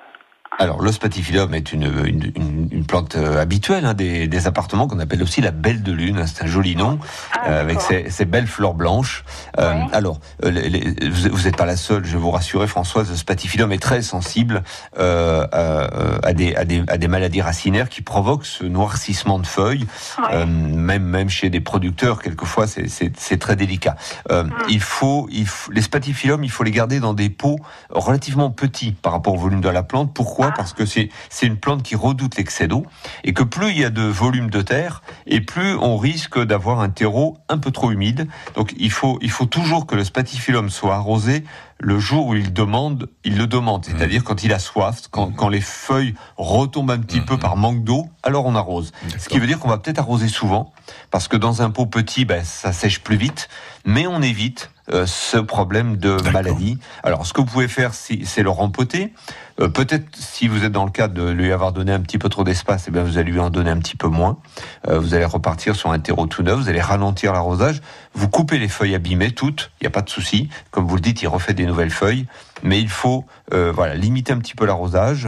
Alors, 0.60 0.82
le 0.82 0.92
spatifilum 0.92 1.54
est 1.54 1.74
une, 1.74 1.84
une, 2.06 2.32
une, 2.36 2.63
plante 2.86 3.16
euh, 3.16 3.42
habituelle 3.42 3.86
hein, 3.86 3.94
des, 3.94 4.28
des, 4.28 4.48
appartements 4.48 4.88
qu'on 4.88 5.00
appelle 5.00 5.24
aussi 5.24 5.42
la 5.42 5.52
belle 5.52 5.84
de 5.84 5.92
lune. 5.92 6.24
C'est 6.28 6.44
un 6.44 6.48
joli 6.48 6.76
nom, 6.76 7.00
ah, 7.32 7.48
euh, 7.48 7.62
avec 7.62 7.82
ses, 7.82 8.10
ses, 8.10 8.26
belles 8.26 8.48
fleurs 8.48 8.74
blanches. 8.74 9.24
Euh, 9.60 9.74
alors, 9.92 10.20
les, 10.44 10.96
vous 11.12 11.44
n'êtes 11.44 11.58
pas 11.58 11.66
la 11.66 11.78
seule, 11.78 12.06
je 12.06 12.14
vais 12.14 12.18
vous 12.18 12.32
rassurer, 12.32 12.68
Françoise. 12.68 13.10
Le 13.10 13.16
spatifilum 13.16 13.72
est 13.72 13.82
très 13.82 14.02
sensible 14.02 14.64
euh, 14.98 15.46
à, 15.52 16.34
des, 16.34 16.56
à, 16.56 16.66
des, 16.66 16.84
à, 16.88 16.98
des, 16.98 17.08
maladies 17.08 17.42
racinaires 17.42 17.90
qui 17.90 18.02
provoquent 18.02 18.46
ce 18.46 18.64
noircissement 18.64 19.40
de 19.40 19.48
feuilles. 19.48 19.86
même, 20.48 21.04
même 21.04 21.30
chez 21.30 21.50
des 21.50 21.62
producteurs, 21.62 22.22
quelquefois, 22.22 22.66
c'est 22.68 23.38
très 23.40 23.56
délicat. 23.56 23.96
Mm. 24.30 24.50
Il 24.70 24.82
faut, 24.82 25.28
il 25.32 25.48
faut, 25.48 25.72
les 25.72 25.82
spatifilums, 25.82 26.44
il 26.44 26.52
faut 26.52 26.64
les 26.64 26.72
garder 26.72 27.00
dans 27.00 27.14
des 27.14 27.30
pots 27.30 27.60
relativement 27.90 28.50
petits 28.52 28.92
par 28.92 29.12
rapport 29.14 29.34
au 29.34 29.38
volume 29.38 29.62
de 29.62 29.70
la 29.70 29.84
plante. 29.84 30.14
Pourquoi? 30.14 30.52
Parce 30.52 30.74
que 30.74 30.86
c'est 30.86 31.10
une 31.42 31.58
plante 31.58 31.84
qui 31.84 31.96
redoute 31.96 32.36
l'excès 32.38 32.68
d'eau 32.74 32.86
et 33.24 33.34
que 33.34 33.44
plus 33.44 33.72
il 33.72 33.80
y 33.80 33.86
a 33.86 33.90
de 33.90 34.02
volume 34.02 34.50
de 34.50 34.62
terre 34.62 35.04
et 35.28 35.42
plus 35.42 35.76
on 35.76 35.98
risque 35.98 36.44
d'avoir 36.44 36.80
un 36.80 36.90
terreau 36.90 37.38
un 37.50 37.58
peu 37.58 37.72
trop 37.72 37.92
humide. 37.92 38.28
Donc 38.56 38.74
il 38.78 38.92
faut, 38.92 39.20
il 39.22 39.30
faut 39.30 39.46
toujours 39.46 39.86
que 39.86 39.96
le 39.96 40.04
spatifilum 40.04 40.70
soit 40.70 40.96
arrosé 40.96 41.44
le 41.80 42.00
jour 42.00 42.28
où 42.28 42.36
il 42.36 42.54
demande, 42.54 43.10
il 43.24 43.38
le 43.38 43.46
demande, 43.46 43.84
c'est-à-dire 43.86 44.22
mmh. 44.22 44.24
quand 44.24 44.44
il 44.44 44.54
a 44.54 44.60
soif, 44.60 45.02
quand, 45.12 45.32
quand, 45.36 45.50
les 45.50 45.60
feuilles 45.60 46.16
retombent 46.38 46.92
un 46.92 47.00
petit 47.00 47.20
peu 47.20 47.36
mmh. 47.36 47.40
par 47.40 47.58
manque 47.58 47.84
d'eau, 47.84 48.08
alors 48.24 48.46
on 48.46 48.56
arrose. 48.56 48.94
Ce 49.18 49.28
qui 49.28 49.38
veut 49.38 49.48
dire 49.48 49.60
qu'on 49.60 49.68
va 49.68 49.78
peut-être 49.78 50.00
arroser 50.00 50.30
souvent, 50.30 50.72
parce 51.12 51.28
que 51.28 51.36
dans 51.36 51.62
un 51.62 51.72
pot 51.72 51.86
petit, 51.86 52.24
ben, 52.24 52.44
ça 52.46 52.72
sèche 52.72 53.02
plus 53.02 53.18
vite, 53.18 53.50
mais 53.86 54.08
on 54.08 54.22
évite 54.22 54.72
euh, 54.92 55.06
ce 55.06 55.38
problème 55.38 55.96
de 55.96 56.18
maladie. 56.32 56.78
Alors, 57.04 57.26
ce 57.26 57.32
que 57.32 57.40
vous 57.40 57.48
pouvez 57.48 57.70
faire, 57.70 57.94
c'est 57.94 58.44
le 58.44 58.50
rempoter. 58.50 59.14
Euh, 59.62 59.70
peut-être, 59.70 60.06
si 60.14 60.50
vous 60.50 60.66
êtes 60.66 60.74
dans 60.74 60.84
le 60.84 60.92
cas 60.92 61.08
de 61.08 61.30
lui 61.30 61.54
avoir 61.54 61.72
donné 61.72 61.94
un 61.94 62.02
petit 62.02 62.18
peu 62.18 62.28
trop 62.28 62.44
d'espace, 62.44 62.86
eh 62.90 62.92
bien, 62.92 63.02
vous 63.02 63.18
allez 63.18 63.32
lui 63.32 63.40
en 63.40 63.50
donner 63.50 63.70
un 63.70 63.78
petit 63.78 63.96
peu 63.96 64.08
moins. 64.08 64.40
Euh, 64.90 65.00
vous 65.00 65.14
allez 65.14 65.24
repartir 65.24 65.78
sur 65.78 65.92
un 65.92 66.00
terreau 66.00 66.28
tout 66.28 66.44
neuf. 66.44 66.60
Vous 66.60 66.70
allez 66.70 66.82
ralentir 66.82 67.32
l'arrosage. 67.32 67.82
Vous 68.14 68.28
coupez 68.28 68.60
les 68.60 68.68
feuilles 68.68 68.96
abîmées 68.96 69.32
toutes. 69.32 69.72
Il 69.80 69.86
n'y 69.86 69.88
a 69.88 69.92
pas 69.92 70.02
de 70.02 70.10
souci. 70.10 70.50
Comme 70.72 70.86
vous 70.86 70.96
le 70.96 71.02
dites, 71.02 71.22
il 71.22 71.28
refait 71.28 71.54
des 71.54 71.66
nouvelles 71.66 71.90
feuilles. 71.90 72.28
Mais 72.62 72.80
il 72.80 72.90
faut, 72.90 73.26
voilà, 73.52 73.94
limiter 73.94 74.32
un 74.32 74.38
petit 74.38 74.56
peu 74.56 74.66
l'arrosage. 74.66 75.28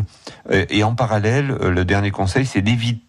et 0.49 0.83
en 0.85 0.95
parallèle, 0.95 1.47
le 1.47 1.83
dernier 1.83 2.11
conseil, 2.11 2.45
c'est 2.45 2.61
d'éviter 2.61 3.01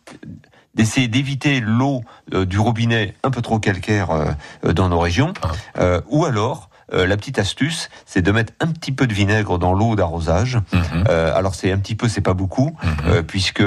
d'essayer 0.77 1.09
d'éviter 1.09 1.61
l'eau 1.61 2.03
euh, 2.33 2.45
du 2.45 2.59
robinet 2.59 3.15
un 3.25 3.31
peu 3.31 3.43
trop 3.43 3.59
calcaire 3.59 4.11
euh, 4.11 4.73
dans 4.73 4.89
nos 4.89 5.01
régions, 5.01 5.33
ah. 5.43 5.49
euh, 5.81 6.01
ou 6.09 6.25
alors 6.25 6.71
la 6.93 7.17
petite 7.17 7.41
astuce, 7.41 7.91
c'est 8.07 8.23
de 8.23 8.31
mettre 8.31 8.53
un 8.61 8.69
petit 8.69 8.93
peu 8.93 9.09
de 9.09 9.13
vinaigre 9.13 9.59
dans 9.59 9.73
l'eau 9.73 9.97
d'arrosage. 9.97 10.61
Mhm. 10.73 11.05
alors 11.09 11.57
c'est 11.57 11.73
un 11.73 11.79
petit 11.79 11.97
peu, 11.97 12.07
c'est 12.07 12.21
pas 12.21 12.33
beaucoup, 12.33 12.77
mhm. 12.85 13.25
puisque 13.25 13.65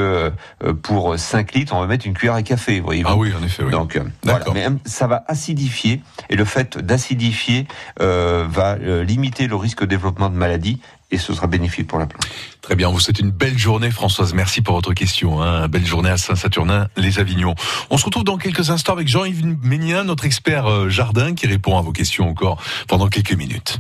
pour 0.84 1.20
5 1.20 1.52
litres, 1.52 1.76
on 1.76 1.82
va 1.82 1.88
mettre 1.88 2.08
une 2.08 2.14
cuillère 2.14 2.36
à 2.36 2.44
café. 2.44 2.80
Voyez 2.80 3.04
ah 3.06 3.18
oui, 3.18 3.34
en 3.38 3.44
effet. 3.44 3.64
Oui. 3.66 3.72
Donc 3.72 4.00
voilà, 4.24 4.46
mais 4.54 4.66
ça 4.86 5.08
va 5.08 5.26
acidifier, 5.28 6.02
et 6.30 6.38
le 6.38 6.46
fait 6.46 6.78
d'acidifier 6.78 7.68
va 8.00 8.78
limiter 8.78 9.48
le 9.48 9.58
risque 9.58 9.82
de 9.82 9.88
développement 9.88 10.30
de 10.30 10.36
maladies 10.36 10.80
et 11.12 11.18
ce 11.18 11.34
sera 11.34 11.48
bénéfique 11.48 11.88
pour 11.88 12.00
la 12.00 12.06
plante. 12.06 12.28
Très 12.62 12.76
bien, 12.76 12.90
vous 12.90 13.00
souhaite 13.00 13.20
une 13.20 13.32
belle 13.32 13.58
journée 13.58 13.92
Françoise, 13.92 14.34
merci 14.34 14.62
pour 14.62 14.76
votre 14.76 14.94
question. 14.94 15.42
Hein. 15.42 15.68
Belle 15.68 15.86
journée 15.86 16.10
à 16.10 16.18
Saint-Saturnin, 16.18 16.88
les 16.98 17.20
Avignons. 17.20 17.56
On 17.90 17.98
se 17.98 18.06
retrouve 18.06 18.24
dans 18.24 18.38
quelques 18.38 18.70
instants 18.70 18.94
avec 18.94 19.08
Jean-Yves 19.08 19.46
Ménien, 19.64 20.04
notre 20.04 20.26
expert 20.26 20.70
euh, 20.70 20.90
jardin, 20.90 21.34
qui 21.34 21.48
répond 21.48 21.78
à 21.78 21.82
vos 21.82 21.92
questions 21.92 22.30
encore 22.30 22.62
pendant 22.88 23.08
quelques 23.08 23.34
minutes. 23.34 23.80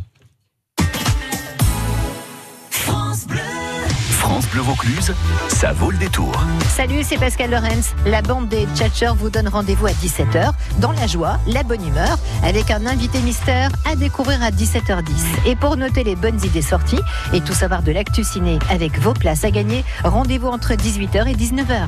France 2.70 3.28
Bleu 3.28 3.59
Vaucluse, 4.62 5.14
ça 5.48 5.72
vaut 5.72 5.92
le 5.92 5.98
détour. 5.98 6.32
Salut, 6.76 7.04
c'est 7.04 7.18
Pascal 7.18 7.52
Lorenz. 7.52 7.94
La 8.06 8.22
bande 8.22 8.50
des 8.50 8.68
Tchatchers 8.76 9.14
vous 9.18 9.30
donne 9.30 9.48
rendez-vous 9.48 9.88
à 9.88 9.92
17h 9.92 10.52
dans 10.80 10.92
la 10.92 11.08
joie, 11.08 11.40
la 11.48 11.64
bonne 11.64 11.86
humeur, 11.86 12.18
avec 12.44 12.72
un 12.72 12.86
invité 12.86 13.20
mystère 13.20 13.70
à 13.90 13.96
découvrir 13.96 14.44
à 14.44 14.52
17h10. 14.52 15.48
Et 15.48 15.56
pour 15.56 15.78
noter 15.78 16.04
les 16.04 16.16
bonnes 16.16 16.44
idées 16.44 16.62
sorties 16.62 17.00
et 17.34 17.42
tout 17.42 17.54
savoir 17.54 17.84
de 17.84 17.92
l'actu 17.92 18.24
ciné 18.24 18.60
avec 18.70 19.00
vos 19.00 19.14
places 19.14 19.44
à 19.44 19.52
gagner, 19.52 19.84
rendez-vous 20.04 20.48
entre 20.48 20.74
18h 20.74 21.28
et 21.28 21.36
19h. 21.36 21.88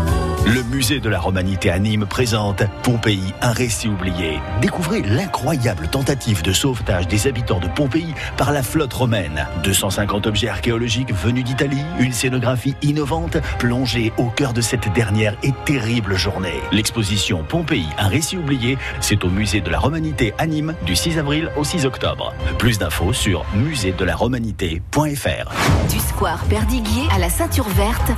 Le 0.45 0.63
musée 0.63 0.99
de 0.99 1.07
la 1.07 1.19
Romanité 1.19 1.69
à 1.69 1.77
Nîmes 1.77 2.07
présente 2.07 2.63
Pompéi, 2.81 3.21
un 3.41 3.51
récit 3.51 3.87
oublié. 3.87 4.39
Découvrez 4.59 5.03
l'incroyable 5.03 5.87
tentative 5.87 6.41
de 6.41 6.51
sauvetage 6.51 7.07
des 7.07 7.27
habitants 7.27 7.59
de 7.59 7.67
Pompéi 7.67 8.15
par 8.37 8.51
la 8.51 8.63
flotte 8.63 8.91
romaine. 8.91 9.45
250 9.63 10.25
objets 10.25 10.49
archéologiques 10.49 11.13
venus 11.13 11.43
d'Italie, 11.43 11.83
une 11.99 12.11
scénographie 12.11 12.75
innovante 12.81 13.37
plongée 13.59 14.11
au 14.17 14.29
cœur 14.29 14.53
de 14.53 14.61
cette 14.61 14.91
dernière 14.93 15.37
et 15.43 15.53
terrible 15.65 16.15
journée. 16.15 16.59
L'exposition 16.71 17.43
Pompéi, 17.43 17.85
un 17.99 18.07
récit 18.07 18.37
oublié, 18.37 18.79
c'est 18.99 19.23
au 19.23 19.29
musée 19.29 19.61
de 19.61 19.69
la 19.69 19.77
Romanité 19.77 20.33
à 20.39 20.47
Nîmes 20.47 20.73
du 20.87 20.95
6 20.95 21.19
avril 21.19 21.51
au 21.55 21.63
6 21.63 21.85
octobre. 21.85 22.33
Plus 22.57 22.79
d'infos 22.79 23.13
sur 23.13 23.45
muséedelaromanité.fr. 23.53 25.51
Du 25.91 25.99
square 25.99 26.43
Perdiguier 26.45 27.03
à 27.13 27.19
la 27.19 27.29
ceinture 27.29 27.69
verte, 27.69 28.11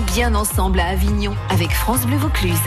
bien 0.00 0.34
ensemble 0.34 0.80
à 0.80 0.88
Avignon 0.88 1.34
avec 1.50 1.70
France 1.70 2.06
Bleu 2.06 2.16
Vaucluse. 2.16 2.58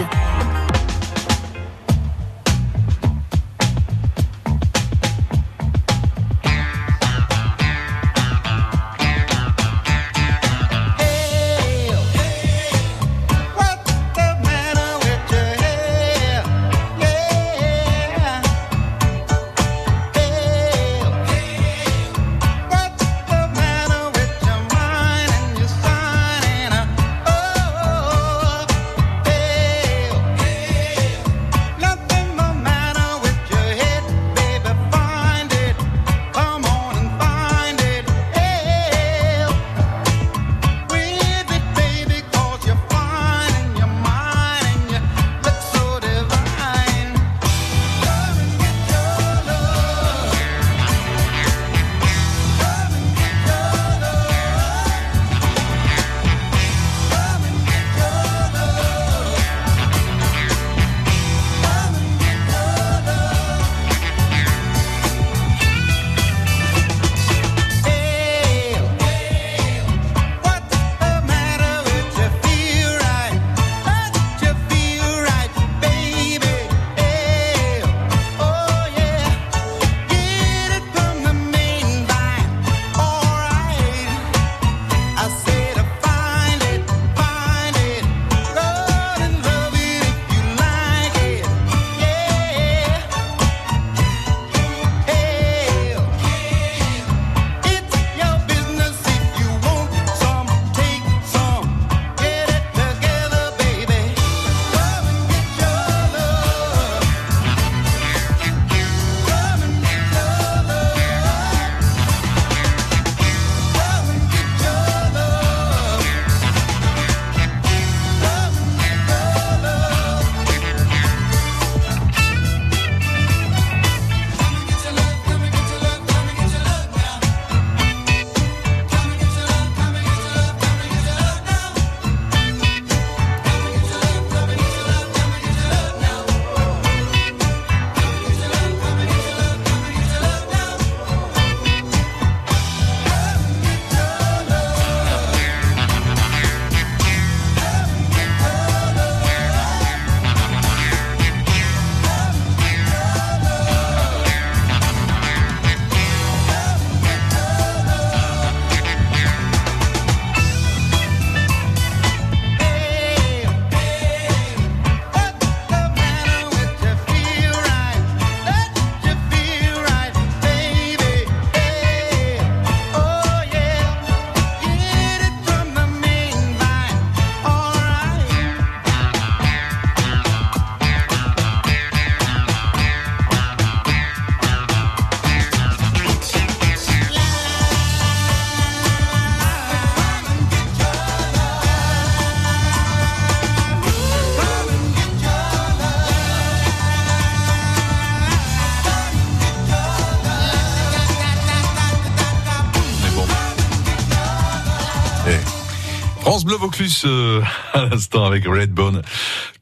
France 206.46 206.58
Bleu 206.60 206.68
Vaucluse 206.68 207.02
euh, 207.08 207.42
à 207.74 207.86
l'instant 207.86 208.24
avec 208.24 208.46
Redbone. 208.46 209.02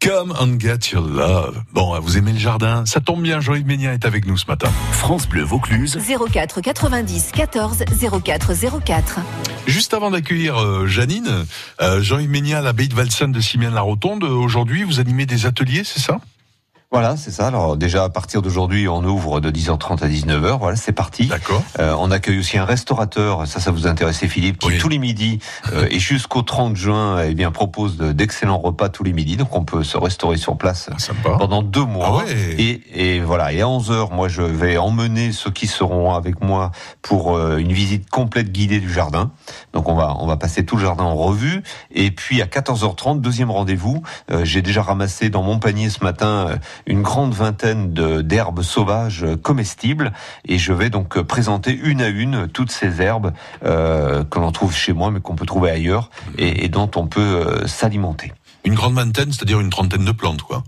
Come 0.02 0.34
and 0.38 0.60
get 0.60 0.92
your 0.92 1.08
love. 1.08 1.64
Bon, 1.72 1.98
vous 2.02 2.18
aimez 2.18 2.34
le 2.34 2.40
jardin? 2.40 2.86
Ça 2.86 3.00
tombe 3.00 3.22
bien, 3.22 3.40
Jean-Yves 3.40 3.66
Ménia 3.66 3.94
est 3.94 4.04
avec 4.04 4.26
nous 4.26 4.36
ce 4.38 4.48
matin. 4.48 4.70
France 4.92 5.26
Bleu 5.30 5.44
Vaucluse. 5.44 5.98
04 5.98 6.60
90 6.60 7.32
14 7.32 7.86
04 8.22 8.52
04. 8.84 9.20
Juste 9.66 9.94
avant 9.94 10.12
d'accueillir 10.12 10.62
euh, 10.62 10.86
Janine, 10.86 11.46
euh, 11.82 12.02
Jean-Yves 12.02 12.30
Ménia 12.30 12.58
à 12.58 12.62
l'abbaye 12.62 12.90
de 12.90 12.96
Valsen 12.96 13.32
de 13.32 13.40
Simiane-la-Rotonde, 13.40 14.26
aujourd'hui 14.26 14.84
vous 14.84 15.00
animez 15.00 15.26
des 15.26 15.46
ateliers, 15.46 15.84
c'est 15.86 16.02
ça? 16.02 16.20
Voilà, 16.94 17.18
c'est 17.18 17.32
ça. 17.32 17.48
Alors 17.48 17.76
déjà 17.76 18.04
à 18.04 18.10
partir 18.10 18.44
d'aujourd'hui, 18.44 18.88
on 18.88 19.04
ouvre 19.04 19.40
de 19.40 19.50
10h30 19.50 20.04
à 20.04 20.08
19h. 20.08 20.60
Voilà, 20.60 20.76
c'est 20.78 20.92
parti. 20.92 21.26
D'accord. 21.26 21.64
Euh, 21.80 21.96
on 21.98 22.12
accueille 22.12 22.38
aussi 22.38 22.60
un 22.60 22.66
restaurateur, 22.66 23.48
ça, 23.48 23.60
ça 23.60 23.72
vous 23.72 23.88
intéressait 23.88 24.28
Philippe, 24.28 24.60
qui 24.60 24.68
Oui. 24.68 24.78
tous 24.78 24.90
les 24.90 25.00
midis 25.00 25.40
euh, 25.74 25.88
et 25.90 25.98
jusqu'au 25.98 26.44
30 26.44 26.76
juin, 26.76 27.24
eh 27.24 27.34
bien 27.34 27.50
propose 27.50 27.98
de- 27.98 28.12
d'excellents 28.12 28.60
repas 28.60 28.90
tous 28.90 29.04
les 29.04 29.12
midis. 29.12 29.38
Donc 29.38 29.56
on 29.56 29.64
peut 29.66 29.84
se 29.84 29.98
restaurer 29.98 30.38
sur 30.38 30.56
place 30.56 30.92
Ah, 31.26 31.30
pendant 31.40 31.64
deux 31.64 31.84
mois. 31.84 32.10
Ah 32.22 32.26
ouais. 32.26 32.32
et, 32.60 33.16
et 33.16 33.20
voilà. 33.22 33.52
Et 33.54 33.62
à 33.62 33.68
11 33.68 33.90
h 33.90 34.14
moi, 34.14 34.28
je 34.28 34.44
vais 34.44 34.78
emmener 34.78 35.32
ceux 35.32 35.50
qui 35.50 35.66
seront 35.66 36.14
avec 36.14 36.44
moi 36.44 36.70
pour 37.02 37.36
euh, 37.36 37.58
une 37.58 37.74
visite 37.74 38.08
complète 38.12 38.52
guidée 38.52 38.80
du 38.80 38.94
jardin. 38.94 39.32
Donc 39.74 39.90
on 39.90 39.96
va 39.96 40.16
on 40.20 40.28
va 40.28 40.38
passer 40.38 40.64
tout 40.64 40.76
le 40.76 40.84
jardin 40.84 41.06
en 41.06 41.16
revue. 41.16 41.64
Et 41.90 42.12
puis 42.12 42.40
à 42.44 42.46
14h30, 42.46 43.20
deuxième 43.20 43.50
rendez-vous. 43.50 44.04
Euh, 44.30 44.46
J'ai 44.46 44.62
déjà 44.62 44.84
ramassé 44.84 45.32
dans 45.32 45.42
mon 45.42 45.58
panier 45.58 45.90
ce 45.90 46.04
matin 46.04 46.50
euh, 46.50 46.56
une 46.86 47.02
grande 47.02 47.34
vingtaine 47.34 47.94
d'herbes 47.94 48.62
sauvages 48.62 49.26
comestibles. 49.42 50.12
Et 50.48 50.58
je 50.58 50.74
vais 50.74 50.90
donc 50.90 51.20
présenter 51.22 51.74
une 51.74 52.02
à 52.02 52.08
une 52.08 52.48
toutes 52.48 52.72
ces 52.72 53.02
herbes 53.02 53.34
euh, 53.66 54.24
que 54.24 54.40
l'on 54.40 54.52
trouve 54.52 54.76
chez 54.76 54.94
moi, 54.94 55.12
mais 55.12 55.20
qu'on 55.20 55.36
peut 55.36 55.46
trouver 55.46 55.72
ailleurs 55.72 56.10
et, 56.38 56.66
et 56.66 56.70
dont 56.70 56.90
on 56.96 57.08
peut 57.08 57.22
euh, 57.22 57.68
s'alimenter 57.68 58.34
Une 58.66 58.76
grande 58.76 58.94
vingtaine, 58.94 59.32
c'est-à-dire 59.32 59.60
une 59.60 59.70
trentaine 59.70 60.06
de 60.06 60.12
plantes, 60.12 60.42
quoi. 60.42 60.64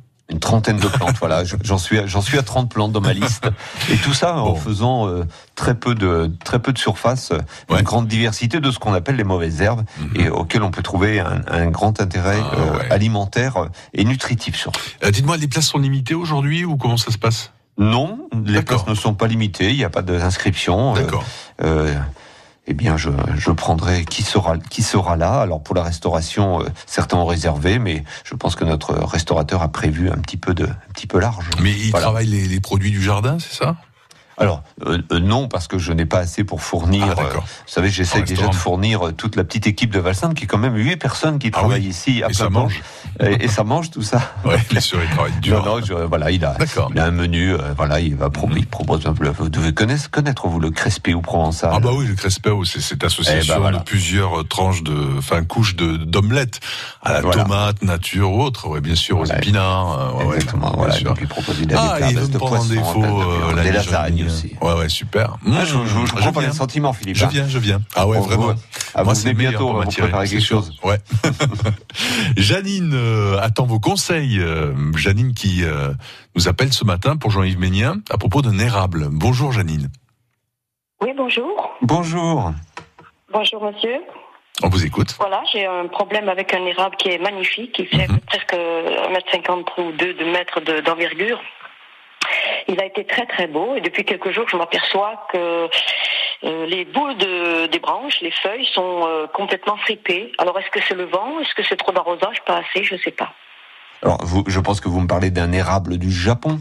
Trentaine 0.46 0.78
de 0.78 0.88
plantes. 0.88 1.18
voilà, 1.20 1.44
Je- 1.44 1.56
j'en 1.64 1.78
suis 1.78 2.00
à- 2.00 2.06
j'en 2.08 2.22
suis 2.22 2.38
à 2.38 2.44
30 2.44 2.70
plantes 2.72 2.92
dans 2.94 3.02
ma 3.02 3.14
liste. 3.14 3.48
Et 3.92 3.98
tout 3.98 4.14
ça 4.14 4.38
en 4.38 4.52
Bon. 4.52 4.56
faisant 4.56 5.08
euh, 5.08 5.24
très 5.56 5.76
peu 5.76 5.96
de 5.96 6.32
très 6.46 6.60
peu 6.60 6.72
de 6.72 6.78
surface, 6.78 7.32
euh, 7.32 7.40
Ouais. 7.70 7.80
une 7.80 7.84
grande 7.84 8.08
diversité 8.08 8.60
de 8.60 8.72
ce 8.72 8.80
qu'on 8.80 8.94
appelle 8.94 9.16
les 9.18 9.24
mauvaises 9.24 9.62
herbes 9.62 9.84
et 10.16 10.30
auxquelles 10.30 10.64
on 10.64 10.72
peut 10.72 10.84
trouver 10.84 11.20
un, 11.20 11.42
un 11.50 11.66
grand 11.68 12.00
intérêt 12.00 12.38
Ah, 12.42 12.56
euh, 12.56 12.78
ouais. 12.78 12.92
alimentaire 12.92 13.56
et 13.94 14.06
nutritif 14.06 14.56
surtout. 14.56 14.80
Euh, 15.04 15.12
Dites-moi, 15.12 15.38
les 15.38 15.48
places 15.48 15.68
sont 15.68 15.80
limitées 15.80 16.14
aujourd'hui 16.16 16.64
ou 16.64 16.78
comment 16.78 16.98
ça 16.98 17.12
se 17.12 17.18
passe? 17.18 17.52
Non, 17.78 18.30
les 18.46 18.62
places 18.62 18.88
ne 18.88 18.96
sont 18.96 19.14
pas 19.16 19.28
limitées, 19.28 19.72
il 19.72 19.78
n'y 19.78 19.84
a 19.84 19.90
pas 19.90 20.02
d'inscription. 20.02 20.94
D'accord. 20.94 21.26
Eh 22.68 22.74
bien, 22.74 22.98
je, 22.98 23.10
je 23.38 23.52
prendrai 23.52 24.06
qui 24.06 24.24
sera 24.24 24.58
qui 24.58 24.82
sera 24.84 25.16
là. 25.16 25.40
Alors 25.42 25.62
pour 25.62 25.76
la 25.76 25.84
restauration, 25.84 26.62
euh, 26.62 26.66
certains 26.86 27.18
ont 27.18 27.26
réservé, 27.26 27.78
mais 27.80 28.04
je 28.24 28.34
pense 28.36 28.56
que 28.56 28.66
notre 28.66 28.94
restaurateur 28.96 29.62
a 29.62 29.68
prévu 29.70 30.10
un 30.10 30.18
petit 30.18 30.38
peu 30.38 30.54
de 30.54 30.66
un 30.66 30.94
petit 30.94 31.08
peu 31.08 31.20
large. 31.20 31.50
Mais 31.62 31.72
Voilà. 31.92 32.06
travaillent 32.06 32.28
les, 32.28 32.48
les 32.48 32.60
produits 32.60 32.92
du 32.92 33.02
jardin, 33.02 33.38
c'est 33.40 33.54
ça? 33.54 33.76
Alors 34.38 34.64
euh, 34.86 34.98
euh, 35.14 35.20
non, 35.20 35.48
parce 35.48 35.68
que 35.68 35.78
je 35.78 35.94
n'ai 35.94 36.06
pas 36.06 36.20
assez 36.20 36.44
pour 36.44 36.62
fournir. 36.62 37.06
Ah, 37.18 37.22
euh, 37.22 37.34
vous 37.36 37.42
savez, 37.68 37.90
j'essaie 37.90 38.22
déjà 38.22 38.48
de 38.48 38.54
fournir 38.56 39.14
toute 39.18 39.36
la 39.38 39.44
petite 39.46 39.66
équipe 39.68 39.92
de 39.92 40.00
Valsam, 40.00 40.34
qui 40.34 40.44
est 40.44 40.48
quand 40.48 40.58
même 40.58 40.76
huit 40.76 40.98
personnes 40.98 41.40
qui 41.40 41.48
Ah 41.54 41.60
travaillent 41.60 41.82
oui. 41.82 41.88
ici 41.88 42.22
à 42.24 42.30
Et 42.30 42.34
ça 42.34 42.50
mange 42.50 42.82
Et, 43.22 43.46
et 43.46 43.48
ça 43.48 43.64
mange 43.64 43.92
tout 43.92 44.02
ça. 44.02 44.20
Ouais, 44.46 44.58
bien 44.70 44.80
sûr, 44.82 45.00
ils 45.02 45.10
travaillent 45.10 45.40
dur. 45.42 45.64
Non, 45.66 45.78
non, 45.80 45.86
je- 45.86 45.94
voilà, 45.94 46.32
il 46.32 46.44
a, 46.46 46.56
il 46.94 47.00
un 47.00 47.12
menu. 47.12 47.54
voilà, 47.78 48.00
il 48.00 48.16
va 48.16 48.30
pro- 48.30 48.50
il 48.56 48.68
propose 48.68 49.08
un 49.08 49.14
peu. 49.14 49.28
Vous 49.30 49.50
devez 49.50 49.74
connaître, 49.74 50.10
connaître 50.12 50.48
vous 50.48 50.60
le 50.60 50.70
crespé 50.70 51.14
ou 51.14 51.22
provençal? 51.22 51.72
Ah 51.74 51.80
bah 51.80 51.90
oui, 51.94 52.06
le 52.06 52.16
Crespeo, 52.16 52.64
c'est 52.66 52.82
cette 52.82 53.04
association 53.04 53.54
Eh 53.54 53.56
ben 53.56 53.60
voilà. 53.62 53.78
de 53.80 53.84
plusieurs 53.84 54.46
tranches 54.48 54.84
de, 54.84 55.18
enfin 55.18 55.44
couches 55.46 55.76
de 55.76 55.96
d'omelettes 55.98 56.60
à 57.02 57.14
la 57.14 57.22
Voilà. 57.22 57.44
tomate, 57.44 57.82
nature 57.82 58.32
ou 58.34 58.42
autre, 58.44 58.68
ouais, 58.68 58.82
bien 58.82 58.96
sûr, 58.96 59.18
aux 59.20 59.26
épinards, 59.26 60.16
ouais, 60.18 60.26
ouais, 60.26 60.36
Exactement. 60.36 60.68
bien 60.70 60.78
voilà, 60.78 60.94
sûr. 60.94 61.08
donc 61.10 61.18
il 61.22 61.28
propose 61.28 61.56
il 61.62 61.74
a 61.74 61.80
Ah, 61.80 62.10
il 62.10 62.16
de 62.30 62.38
poisson, 62.38 62.66
défaut 62.74 63.02
de 63.52 63.56
la 63.56 63.64
des 63.64 64.25
Lasagnes 64.26 64.48
aussi. 64.50 64.56
Ouais, 64.62 64.74
ouais, 64.74 64.90
super. 64.90 65.38
Ah, 65.46 65.64
je, 65.66 65.66
je, 65.66 65.74
je, 65.86 65.98
Mmh, 66.00 66.06
je 66.08 66.16
prends 66.16 66.32
pas 66.34 66.40
viens. 66.42 66.50
les 66.50 66.56
sentiments, 66.56 66.94
Philippe. 66.94 67.16
Je 67.18 67.26
hein. 67.26 67.30
viens, 67.32 67.48
je 67.48 67.60
viens. 67.60 67.80
Ah 67.96 68.08
ouais, 68.08 68.18
On 68.18 68.22
vraiment. 68.22 68.44
voit. 68.44 68.56
Ah, 68.94 69.04
Moi, 69.04 69.16
c'est 69.16 69.34
bientôt, 69.34 69.72
pour 69.72 69.84
préparer 69.86 70.28
quelque 70.28 70.40
sûr. 70.42 70.58
chose. 70.64 70.78
Ouais. 70.84 70.98
Janine 72.38 72.92
euh, 72.94 73.38
attend 73.40 73.66
vos 73.66 73.80
conseils. 73.80 74.40
euh, 74.40 74.74
Janine 74.96 75.34
qui 75.34 75.64
euh, 75.64 75.94
nous 76.36 76.48
appelle 76.48 76.74
ce 76.74 76.84
matin 76.86 77.18
pour 77.18 77.32
Jean-Yves 77.32 77.60
Ménien 77.60 77.98
à 78.10 78.18
propos 78.18 78.42
d'un 78.42 78.58
érable. 78.60 79.08
Bonjour 79.12 79.52
Janine. 79.52 79.90
Oui, 81.02 81.12
bonjour. 81.16 81.72
Bonjour. 81.82 82.52
Bonjour, 83.32 83.64
monsieur. 83.66 83.98
On 84.64 84.70
vous 84.70 84.86
écoute. 84.86 85.14
Voilà, 85.20 85.44
j'ai 85.52 85.66
un 85.66 85.88
problème 85.88 86.30
avec 86.30 86.54
un 86.54 86.66
érable 86.66 86.96
qui 86.96 87.10
est 87.10 87.18
magnifique, 87.18 87.74
qui 87.74 87.86
fait 87.86 88.08
Mhm. 88.08 88.20
presque 88.28 88.54
1m50 88.54 89.66
ou 89.82 89.92
2 89.98 90.14
de 90.14 90.24
mètres 90.32 90.62
de- 90.62 90.80
d'envergure. 90.80 91.40
Il 92.68 92.82
a 92.82 92.86
été 92.86 93.06
très 93.06 93.26
très 93.26 93.48
beau 93.48 93.76
et 93.76 93.82
depuis 93.82 94.06
quelques 94.06 94.32
jours, 94.32 94.48
je 94.50 94.58
m'aperçois 94.58 95.28
que 95.32 95.70
euh, 96.44 96.66
les 96.66 96.86
boules 96.86 97.18
de, 97.18 97.68
des 97.68 97.80
branches, 97.80 98.22
les 98.22 98.32
feuilles 98.32 98.68
sont 98.74 99.06
euh, 99.08 99.28
complètement 99.28 99.78
fripées. 99.78 100.32
Alors 100.38 100.58
est-ce 100.60 100.70
que 100.72 100.80
c'est 100.88 100.96
le 100.96 101.06
vent? 101.06 101.40
Est-ce 101.40 101.54
que 101.54 101.64
c'est 101.64 101.78
trop 101.78 101.92
d'arrosage? 101.92 102.42
Pas 102.46 102.58
assez, 102.58 102.84
je 102.84 102.96
sais 102.98 103.12
pas. 103.12 103.34
Alors, 104.02 104.24
vous, 104.24 104.44
je 104.48 104.60
pense 104.60 104.82
que 104.82 104.90
vous 104.90 105.00
me 105.00 105.08
parlez 105.08 105.32
d'un 105.32 105.52
érable 105.52 105.98
du 105.98 106.12
Japon. 106.12 106.60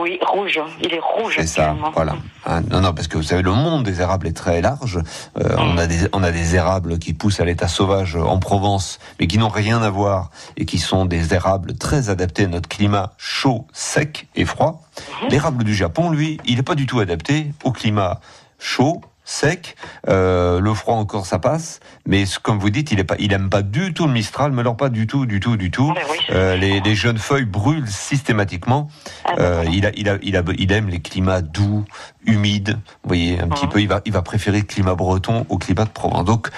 Oui, 0.00 0.18
rouge. 0.26 0.60
Il 0.82 0.92
est 0.92 0.98
rouge. 0.98 1.36
C'est 1.36 1.46
ça, 1.46 1.76
voilà. 1.94 2.16
Hein, 2.46 2.62
non, 2.68 2.80
non, 2.80 2.92
parce 2.92 3.06
que 3.06 3.16
vous 3.16 3.22
savez, 3.22 3.42
le 3.42 3.52
monde 3.52 3.84
des 3.84 4.00
érables 4.00 4.26
est 4.26 4.36
très 4.36 4.60
large. 4.60 4.98
Euh, 5.38 5.54
on, 5.56 5.78
a 5.78 5.86
des, 5.86 6.08
on 6.12 6.24
a 6.24 6.32
des 6.32 6.56
érables 6.56 6.98
qui 6.98 7.14
poussent 7.14 7.38
à 7.38 7.44
l'état 7.44 7.68
sauvage 7.68 8.16
en 8.16 8.40
Provence, 8.40 8.98
mais 9.20 9.28
qui 9.28 9.38
n'ont 9.38 9.48
rien 9.48 9.80
à 9.82 9.90
voir 9.90 10.30
et 10.56 10.64
qui 10.64 10.80
sont 10.80 11.04
des 11.04 11.32
érables 11.32 11.76
très 11.76 12.10
adaptés 12.10 12.46
à 12.46 12.48
notre 12.48 12.68
climat 12.68 13.12
chaud, 13.18 13.68
sec 13.72 14.26
et 14.34 14.44
froid. 14.44 14.82
L'érable 15.30 15.62
du 15.62 15.76
Japon, 15.76 16.10
lui, 16.10 16.40
il 16.44 16.56
n'est 16.56 16.64
pas 16.64 16.74
du 16.74 16.86
tout 16.86 16.98
adapté 16.98 17.52
au 17.62 17.70
climat 17.70 18.18
chaud, 18.58 19.00
sec. 19.24 19.76
Euh, 20.08 20.60
le 20.60 20.74
froid 20.74 20.94
encore, 20.96 21.26
ça 21.26 21.38
passe. 21.38 21.80
Mais 22.06 22.24
comme 22.42 22.58
vous 22.58 22.70
dites, 22.70 22.92
il 22.92 23.00
est 23.00 23.04
pas, 23.04 23.16
il 23.18 23.32
aime 23.32 23.48
pas 23.50 23.62
du 23.62 23.94
tout 23.94 24.06
le 24.06 24.12
Mistral, 24.12 24.52
mais 24.52 24.60
alors 24.60 24.76
pas 24.76 24.90
du 24.90 25.06
tout, 25.06 25.26
du 25.26 25.40
tout, 25.40 25.56
du 25.56 25.70
tout. 25.70 25.92
Oui, 25.96 26.18
c'est- 26.26 26.34
Euh, 26.34 26.56
les, 26.56 26.80
les 26.80 26.94
jeunes 26.94 27.18
feuilles 27.18 27.44
brûlent 27.46 27.88
systématiquement. 27.88 28.88
Ah, 29.24 29.34
Euh, 29.38 29.64
il, 29.72 29.86
a, 29.86 29.90
il, 29.96 30.08
a, 30.08 30.18
il, 30.22 30.36
a, 30.36 30.42
il 30.58 30.72
aime 30.72 30.88
les 30.88 31.00
climats 31.00 31.40
doux, 31.42 31.84
humides. 32.26 32.78
Vous 33.02 33.08
voyez, 33.08 33.40
un 33.40 33.48
petit 33.48 33.64
Mhm. 33.66 33.72
peu, 33.72 33.80
il 33.80 33.88
va, 33.88 34.00
il 34.04 34.12
va 34.12 34.22
préférer 34.22 34.58
le 34.58 34.64
climat 34.64 34.94
breton 34.94 35.46
au 35.48 35.58
climat 35.58 35.84
de 35.84 35.90
Provence. 35.90 36.24
Donc, 36.24 36.48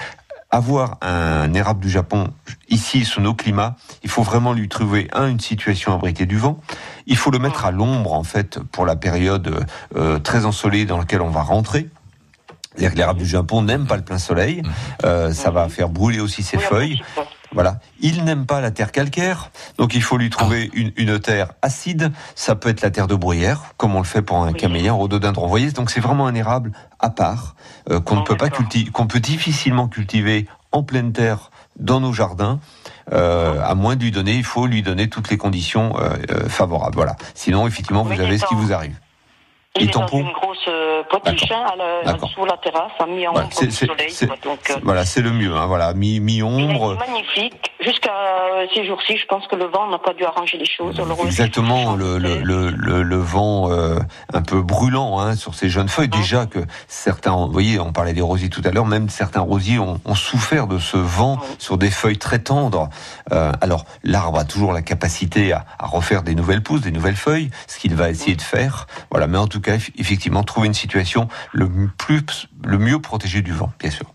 avoir 0.49 0.97
un 1.01 1.53
érable 1.53 1.81
du 1.81 1.89
Japon 1.89 2.29
ici, 2.69 3.03
sous 3.03 3.19
nos 3.19 3.33
climats, 3.33 3.75
il 4.03 4.09
faut 4.09 4.23
vraiment 4.23 4.53
lui 4.53 4.69
trouver, 4.69 5.09
un, 5.11 5.27
une 5.27 5.41
situation 5.41 5.93
abritée 5.93 6.25
du 6.25 6.37
vent. 6.37 6.59
Il 7.05 7.17
faut 7.17 7.31
le 7.31 7.39
mettre 7.39 7.65
à 7.65 7.71
l'ombre, 7.71 8.13
en 8.13 8.23
fait, 8.23 8.59
pour 8.71 8.85
la 8.85 8.95
période 8.95 9.65
euh, 9.97 10.19
très 10.19 10.45
ensoleillée 10.45 10.85
dans 10.85 10.97
laquelle 10.97 11.21
on 11.21 11.29
va 11.29 11.41
rentrer. 11.41 11.89
C'est-à-dire 12.77 12.93
que 12.93 12.97
l'érable 12.97 13.19
du 13.19 13.25
Japon 13.25 13.63
n'aime 13.63 13.87
pas 13.87 13.97
le 13.97 14.03
plein 14.03 14.19
soleil. 14.19 14.61
Euh, 15.03 15.33
ça 15.33 15.49
va 15.49 15.67
faire 15.67 15.89
brûler 15.89 16.19
aussi 16.19 16.43
ses 16.43 16.59
feuilles. 16.59 17.01
Voilà. 17.53 17.79
Il 18.01 18.23
n'aime 18.23 18.45
pas 18.45 18.61
la 18.61 18.69
terre 18.71 18.91
calcaire, 18.91 19.49
donc 19.79 19.95
il 19.95 20.03
faut 20.03 20.17
lui 20.17 20.29
trouver 20.29 20.69
une, 20.73 20.91
une 20.97 21.17
terre 21.19 21.53
acide. 21.63 22.11
Ça 22.35 22.55
peut 22.55 22.69
être 22.69 22.81
la 22.81 22.91
terre 22.91 23.07
de 23.07 23.15
bruyère, 23.15 23.73
comme 23.77 23.95
on 23.95 23.99
le 23.99 24.05
fait 24.05 24.21
pour 24.21 24.37
un 24.43 24.51
Oui. 24.51 24.53
camélia, 24.53 24.91
un 24.91 24.95
rhododendron. 24.95 25.43
Vous 25.43 25.49
voyez, 25.49 25.71
donc 25.71 25.89
c'est 25.89 26.01
vraiment 26.01 26.27
un 26.27 26.35
érable 26.35 26.71
à 26.99 27.09
part 27.09 27.55
euh, 27.89 27.99
qu'on 27.99 28.15
ne 28.15 28.21
Ah, 28.21 28.25
peut 28.27 28.37
pas 28.37 28.49
cultiver, 28.49 28.91
qu'on 28.91 29.07
peut 29.07 29.21
difficilement 29.21 29.87
cultiver 29.87 30.45
en 30.71 30.83
pleine 30.83 31.13
terre 31.13 31.49
dans 31.79 31.99
nos 32.01 32.13
jardins. 32.13 32.59
Euh, 33.13 33.59
à 33.63 33.73
moins 33.75 33.95
de 33.95 34.03
lui 34.03 34.11
donner, 34.11 34.33
il 34.35 34.43
faut 34.43 34.67
lui 34.67 34.83
donner 34.83 35.09
toutes 35.09 35.29
les 35.31 35.37
conditions 35.37 35.97
euh, 35.97 36.09
euh, 36.29 36.49
favorables. 36.49 36.95
Voilà. 36.95 37.15
Sinon, 37.33 37.65
effectivement, 37.65 38.03
vous 38.03 38.19
avez 38.19 38.37
ce 38.37 38.45
qui 38.45 38.55
vous 38.55 38.73
arrive. 38.73 38.95
Il 39.79 39.83
Et 39.83 39.89
est 39.89 39.93
dans 39.93 40.07
une 40.07 40.31
grosse 40.31 40.65
euh, 40.67 41.03
potiche 41.09 41.51
à 41.51 41.75
la, 41.75 42.03
D'accord. 42.03 42.29
sous 42.29 42.45
la 42.45 42.57
terrasse, 42.57 42.91
à 42.99 43.05
mi-ombre 43.05 43.33
Voilà, 43.33 43.49
c'est- 43.51 43.69
soleil. 43.85 44.09
c'est- 44.11 44.27
quoi. 44.27 44.35
Donc, 44.43 44.59
euh, 44.71 44.75
Voilà, 44.83 45.05
c'est 45.05 45.21
le 45.21 45.31
mieux. 45.31 45.55
Hein, 45.55 45.67
voilà, 45.67 45.93
mi 45.93 46.19
mi 46.19 46.37
il 46.37 46.43
ombre. 46.43 46.93
est 46.93 47.07
magnifique. 47.07 47.71
Jusqu'à 47.87 48.11
euh, 48.11 48.65
ces 48.73 48.85
jours-ci, 48.85 49.15
je 49.15 49.25
pense 49.27 49.47
que 49.47 49.55
le 49.55 49.63
vent 49.65 49.87
n'a 49.87 49.97
pas 49.97 50.13
dû 50.13 50.25
arranger 50.25 50.57
les 50.57 50.65
choses. 50.65 50.99
Alors, 50.99 51.25
Exactement, 51.25 51.95
le, 51.95 52.17
le, 52.17 52.41
le, 52.41 53.01
le, 53.01 53.15
vent 53.17 53.71
euh, 53.71 53.97
un 54.33 54.41
peu 54.41 54.61
brûlant 54.61 55.19
hein, 55.19 55.37
sur 55.37 55.55
ces 55.55 55.69
jeunes 55.69 55.87
feuilles. 55.87 56.09
Déjà 56.09 56.47
que 56.47 56.59
certains, 56.89 57.33
vous 57.33 57.49
voyez, 57.49 57.79
on 57.79 57.93
parlait 57.93 58.11
des 58.11 58.19
rosiers 58.21 58.49
tout 58.49 58.61
à 58.65 58.71
l'heure, 58.71 58.85
même 58.85 59.07
certains 59.07 59.39
rosiers 59.39 59.79
ont, 59.79 60.01
ont 60.03 60.15
souffert 60.15 60.67
de 60.67 60.79
ce 60.79 60.97
vent 60.97 61.39
sur 61.59 61.77
des 61.77 61.89
feuilles 61.89 62.17
très 62.17 62.39
tendres. 62.39 62.89
Euh, 63.31 63.53
alors, 63.61 63.85
l'arbre 64.03 64.39
a 64.39 64.43
toujours 64.43 64.73
la 64.73 64.81
capacité 64.81 65.53
à, 65.53 65.63
à 65.79 65.85
refaire 65.87 66.23
des 66.23 66.35
nouvelles 66.35 66.63
pousses, 66.63 66.81
des 66.81 66.91
nouvelles 66.91 67.15
feuilles, 67.15 67.51
ce 67.67 67.79
qu'il 67.79 67.95
va 67.95 68.09
essayer 68.09 68.35
de 68.35 68.41
faire. 68.41 68.87
Voilà, 69.11 69.27
mais 69.27 69.37
en 69.37 69.47
tout 69.47 69.61
cas, 69.61 69.77
eff- 69.77 69.91
effectivement, 69.97 70.43
trouver 70.43 70.67
une 70.67 70.73
situation 70.73 71.29
le 71.53 71.69
plus, 71.97 72.47
le 72.65 72.79
mieux 72.79 72.99
protégée 72.99 73.41
du 73.41 73.53
vent, 73.53 73.71
bien 73.79 73.91
sûr. 73.91 74.07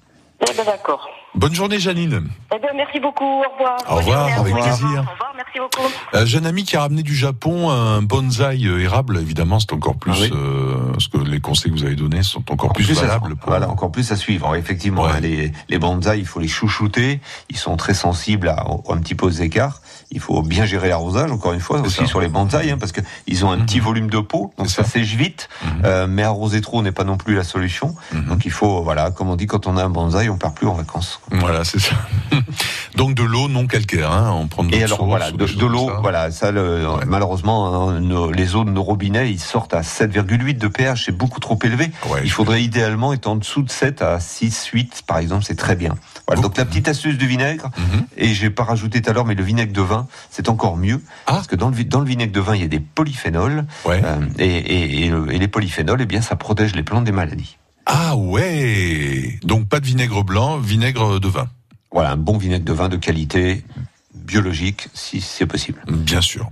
Eh 0.43 0.53
ben, 0.57 0.65
d'accord. 0.67 1.09
Bonne 1.35 1.55
journée 1.55 1.79
Janine. 1.79 2.29
Eh 2.55 2.59
bien, 2.59 2.69
merci 2.77 3.01
beaucoup. 3.01 3.25
Au 3.25 3.53
revoir. 3.53 3.77
Au 3.91 3.97
revoir, 3.97 4.29
journée 4.29 4.53
avec 4.53 4.65
plaisir. 4.65 4.87
Au 4.87 5.13
revoir, 5.13 5.33
merci 5.35 5.59
beaucoup. 5.59 5.89
Euh, 6.15 6.27
jeune 6.27 6.45
ami 6.47 6.65
qui 6.65 6.77
a 6.77 6.81
ramené 6.83 7.03
du 7.03 7.15
Japon 7.15 7.71
un 7.71 8.03
bonsaï 8.03 8.67
euh, 8.67 8.81
érable, 8.83 9.19
évidemment, 9.19 9.59
c'est 9.59 9.73
encore 9.73 9.97
plus 9.97 10.13
Ah 10.15 10.19
oui. 10.21 10.31
euh, 10.35 10.72
parce 10.93 11.09
que 11.09 11.19
les 11.19 11.41
conseils 11.41 11.73
que 11.73 11.79
vous 11.79 11.85
avez 11.85 11.97
donnés 11.97 12.23
sont 12.23 12.43
encore 12.51 12.73
plus, 12.73 12.85
plus 12.87 12.99
à- 12.99 13.03
valables. 13.03 13.37
pour- 13.37 13.49
voilà, 13.51 13.69
encore 13.69 13.91
plus 13.91 14.11
à 14.13 14.17
suivre. 14.17 14.55
Effectivement, 14.57 15.03
Ouais. 15.05 15.21
les, 15.21 15.53
les 15.69 15.79
bonsaïs, 15.79 16.21
il 16.21 16.27
faut 16.27 16.41
les 16.41 16.49
chouchouter. 16.49 17.21
Ils 17.51 17.57
sont 17.57 17.77
très 17.77 17.95
sensibles 17.95 18.49
à, 18.49 18.65
un 18.89 18.97
petit 18.99 19.15
peu 19.15 19.27
aux 19.27 19.31
écarts. 19.31 19.81
Il 20.11 20.21
faut 20.21 20.43
bien 20.43 20.67
gérer 20.67 20.89
l'arrosage, 20.91 21.31
encore 21.31 21.53
une 21.55 21.61
fois, 21.61 21.81
aussi 21.81 21.97
ça. 21.97 22.07
sur 22.07 22.21
les 22.21 22.29
bonsaïs, 22.29 22.71
hein, 22.71 22.77
parce 22.79 22.93
que 22.93 23.01
ils 23.27 23.45
ont 23.47 23.51
un 23.51 23.59
petit 23.61 23.81
volume 23.81 24.11
de 24.11 24.19
peau, 24.21 24.53
donc 24.59 24.69
ça 24.69 24.85
ça. 24.85 24.91
sèche 24.91 25.15
vite. 25.15 25.49
Mhm. 25.65 25.71
Euh, 25.85 26.07
mais 26.09 26.23
arroser 26.23 26.61
trop 26.61 26.83
n'est 26.83 26.93
pas 26.93 27.05
non 27.05 27.17
plus 27.17 27.35
la 27.35 27.45
solution. 27.45 27.95
Mhm. 28.13 28.27
Donc 28.27 28.45
il 28.45 28.51
faut, 28.51 28.83
voilà, 28.83 29.11
comme 29.11 29.31
on 29.31 29.37
dit, 29.37 29.47
quand 29.47 29.67
on 29.67 29.77
a 29.79 29.85
un 29.85 29.89
bonsaï, 29.91 30.29
on 30.29 30.37
part 30.37 30.53
plus 30.53 30.67
en 30.67 30.75
vacances. 30.75 31.21
Voilà, 31.31 31.65
c'est 31.65 31.81
ça. 31.81 31.95
Donc 32.97 33.15
de 33.15 33.23
l'eau 33.23 33.49
non 33.49 33.67
calcaire, 33.67 34.11
hein, 34.13 34.33
on 34.35 34.49
prend 34.49 34.65
de 34.65 34.71
l'eau 34.71 34.77
Et 34.77 34.83
alors 34.85 34.99
source 34.99 35.09
voilà, 35.09 35.31
de, 35.31 35.67
l'eau, 35.67 35.91
voilà, 36.03 36.31
ça 36.31 36.51
le, 36.51 36.87
Ouais. 36.87 37.05
malheureusement, 37.07 37.89
hein, 37.89 38.01
nos- 38.01 38.31
les 38.31 38.55
eaux 38.55 38.65
de 38.65 38.71
nos 38.71 38.83
robinets, 38.83 39.31
ils 39.31 39.41
sortent 39.41 39.73
à 39.75 39.83
7,8 39.83 40.59
de 40.59 40.69
pH, 40.69 40.82
c'est 40.97 41.13
beaucoup 41.17 41.41
trop 41.41 41.59
élevé. 41.65 41.91
Ouais, 42.09 42.21
Il 42.25 42.31
faudrait 42.31 42.63
idéalement 42.63 43.13
être 43.13 43.27
en 43.27 43.37
dessous 43.37 43.63
de 43.63 43.71
7 43.71 44.03
à 44.03 44.21
6, 44.21 44.67
8, 44.67 45.03
par 45.07 45.19
exemple, 45.19 45.45
c'est 45.45 45.55
très 45.57 45.77
bien. 45.77 45.95
Voilà, 46.27 46.43
donc 46.43 46.57
la 46.57 46.65
petite 46.65 46.89
astuce 46.89 47.17
du 47.19 47.27
vinaigre, 47.27 47.71
Mhm. 47.77 48.05
et 48.17 48.35
j'ai 48.35 48.51
pas 48.51 48.65
rajouté 48.65 49.03
tout 49.03 49.11
à 49.11 49.13
l'heure, 49.13 49.25
mais 49.25 49.35
le 49.35 49.43
vinaigre 49.45 49.73
de 49.73 49.81
vin, 49.83 50.07
c'est 50.31 50.49
encore 50.49 50.77
mieux, 50.77 51.01
Ah. 51.27 51.33
parce 51.35 51.47
que 51.47 51.57
dans 51.57 51.69
le, 51.69 51.77
vi- 51.77 51.85
dans 51.85 52.01
le 52.01 52.07
vinaigre 52.07 52.33
de 52.33 52.41
vin, 52.41 52.55
il 52.55 52.63
y 52.63 52.65
a 52.65 52.69
des 52.69 52.81
polyphénols, 52.81 53.67
Ouais. 53.85 54.01
euh, 54.05 54.17
et, 54.39 54.47
et- 54.47 55.07
et 55.07 55.09
le- 55.11 55.33
et 55.33 55.39
les 55.39 55.49
polyphénols, 55.49 56.01
eh 56.03 56.07
bien, 56.07 56.21
ça 56.23 56.37
protège 56.37 56.75
les 56.75 56.83
plantes 56.83 57.05
des 57.05 57.13
maladies. 57.13 57.57
Ah 57.87 58.17
ouais. 58.17 59.39
Donc 59.43 59.69
pas 59.69 59.81
de 59.81 59.87
vinaigre 59.87 60.23
blanc, 60.25 60.59
vinaigre 60.59 61.19
de 61.19 61.29
vin, 61.29 61.49
Voilà, 61.91 62.13
un 62.13 62.17
bon 62.17 62.39
vinaigre 62.39 62.65
de 62.65 62.73
vin 62.73 62.89
de 62.89 62.97
qualité, 62.97 63.65
biologique, 64.15 64.89
si 64.95 65.21
c'est 65.21 65.47
possible. 65.47 65.81
bien 65.89 66.21
sûr. 66.21 66.49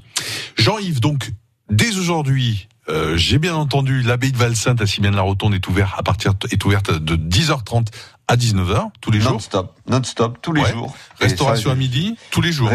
Jean-Yves, 0.57 1.01
donc 1.01 1.31
dès 1.71 1.97
aujourd'hui. 1.97 2.69
Euh, 2.91 3.17
J'ai 3.17 3.39
bien 3.39 3.55
entendu, 3.55 4.03
l'abbaye 4.03 4.33
de 4.33 4.37
Valsainte 4.37 4.81
à 4.83 4.87
Simiane-la-Rotonde 4.87 5.55
est 5.55 5.67
ouverte 5.69 5.93
à 5.97 6.03
partir 6.03 6.33
est 6.51 6.65
ouverte 6.65 6.91
de 6.93 7.17
10h30 7.17 7.87
à 8.29 8.37
19h 8.37 8.91
tous 9.01 9.11
les 9.11 9.21
jours. 9.21 9.33
Non-stop, 9.33 9.75
non-stop, 9.89 10.39
tous 10.43 10.53
les 10.53 10.63
Ouais. 10.63 10.71
jours. 10.73 10.95
Restauration 11.21 11.71
ça, 11.71 11.73
à 11.75 11.77
midi 11.77 12.17
tous 12.31 12.41
les 12.41 12.53
jours. 12.53 12.71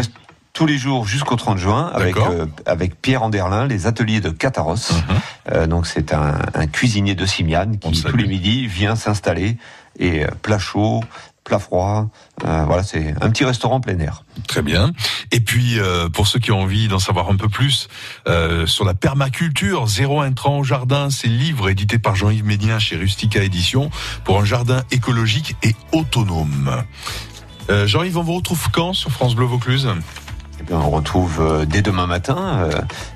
Tous 0.52 0.64
les 0.66 0.78
jours 0.78 1.06
jusqu'au 1.06 1.36
30 1.36 1.58
juin 1.58 1.90
avec 1.92 2.16
euh, 2.16 2.46
avec 2.64 3.00
Pierre 3.02 3.22
Anderlin, 3.22 3.66
les 3.66 3.86
ateliers 3.86 4.20
de 4.20 4.30
Cataros. 4.30 4.74
Mhm. 4.90 5.16
Euh, 5.52 5.66
donc 5.66 5.86
c'est 5.86 6.14
un, 6.14 6.38
un 6.54 6.66
cuisinier 6.66 7.14
de 7.14 7.26
Simiane 7.26 7.78
qui 7.78 8.02
tous 8.02 8.16
les 8.16 8.26
midis 8.26 8.66
vient 8.66 8.96
s'installer 8.96 9.58
et 9.98 10.24
plat 10.42 10.58
chaud, 10.58 11.02
plat 11.46 11.58
froid. 11.58 12.08
euh, 12.44 12.64
voilà, 12.66 12.82
c'est 12.82 13.14
un 13.20 13.30
petit 13.30 13.44
restaurant 13.44 13.80
plein 13.80 13.98
air. 13.98 14.24
Très 14.48 14.60
bien. 14.60 14.92
Et 15.30 15.40
puis, 15.40 15.78
euh, 15.78 16.08
pour 16.10 16.26
ceux 16.26 16.38
qui 16.38 16.52
ont 16.52 16.60
envie 16.60 16.88
d'en 16.88 16.98
savoir 16.98 17.30
un 17.30 17.36
peu 17.36 17.48
plus 17.48 17.88
euh, 18.28 18.66
sur 18.66 18.84
la 18.84 18.94
permaculture, 18.94 19.86
zéro 19.86 20.20
intrant 20.20 20.58
au 20.58 20.64
jardin, 20.64 21.08
c'est 21.08 21.28
le 21.28 21.36
livre 21.36 21.70
édité 21.70 21.98
par 21.98 22.16
Jean-Yves 22.16 22.44
Médien 22.44 22.78
chez 22.78 22.96
Rustica 22.96 23.42
Édition 23.42 23.90
pour 24.24 24.40
un 24.40 24.44
jardin 24.44 24.82
écologique 24.90 25.56
et 25.62 25.74
autonome. 25.92 26.82
Jean-Yves, 27.68 28.18
on 28.18 28.22
vous 28.22 28.34
retrouve 28.34 28.68
quand 28.70 28.92
sur 28.92 29.10
France 29.10 29.34
Bleu 29.34 29.46
Vaucluse? 29.46 29.88
Et 30.58 30.62
bien, 30.62 30.78
on 30.78 30.90
retrouve 30.90 31.66
dès 31.68 31.82
demain 31.82 32.06
matin 32.06 32.36
euh, 32.38 32.70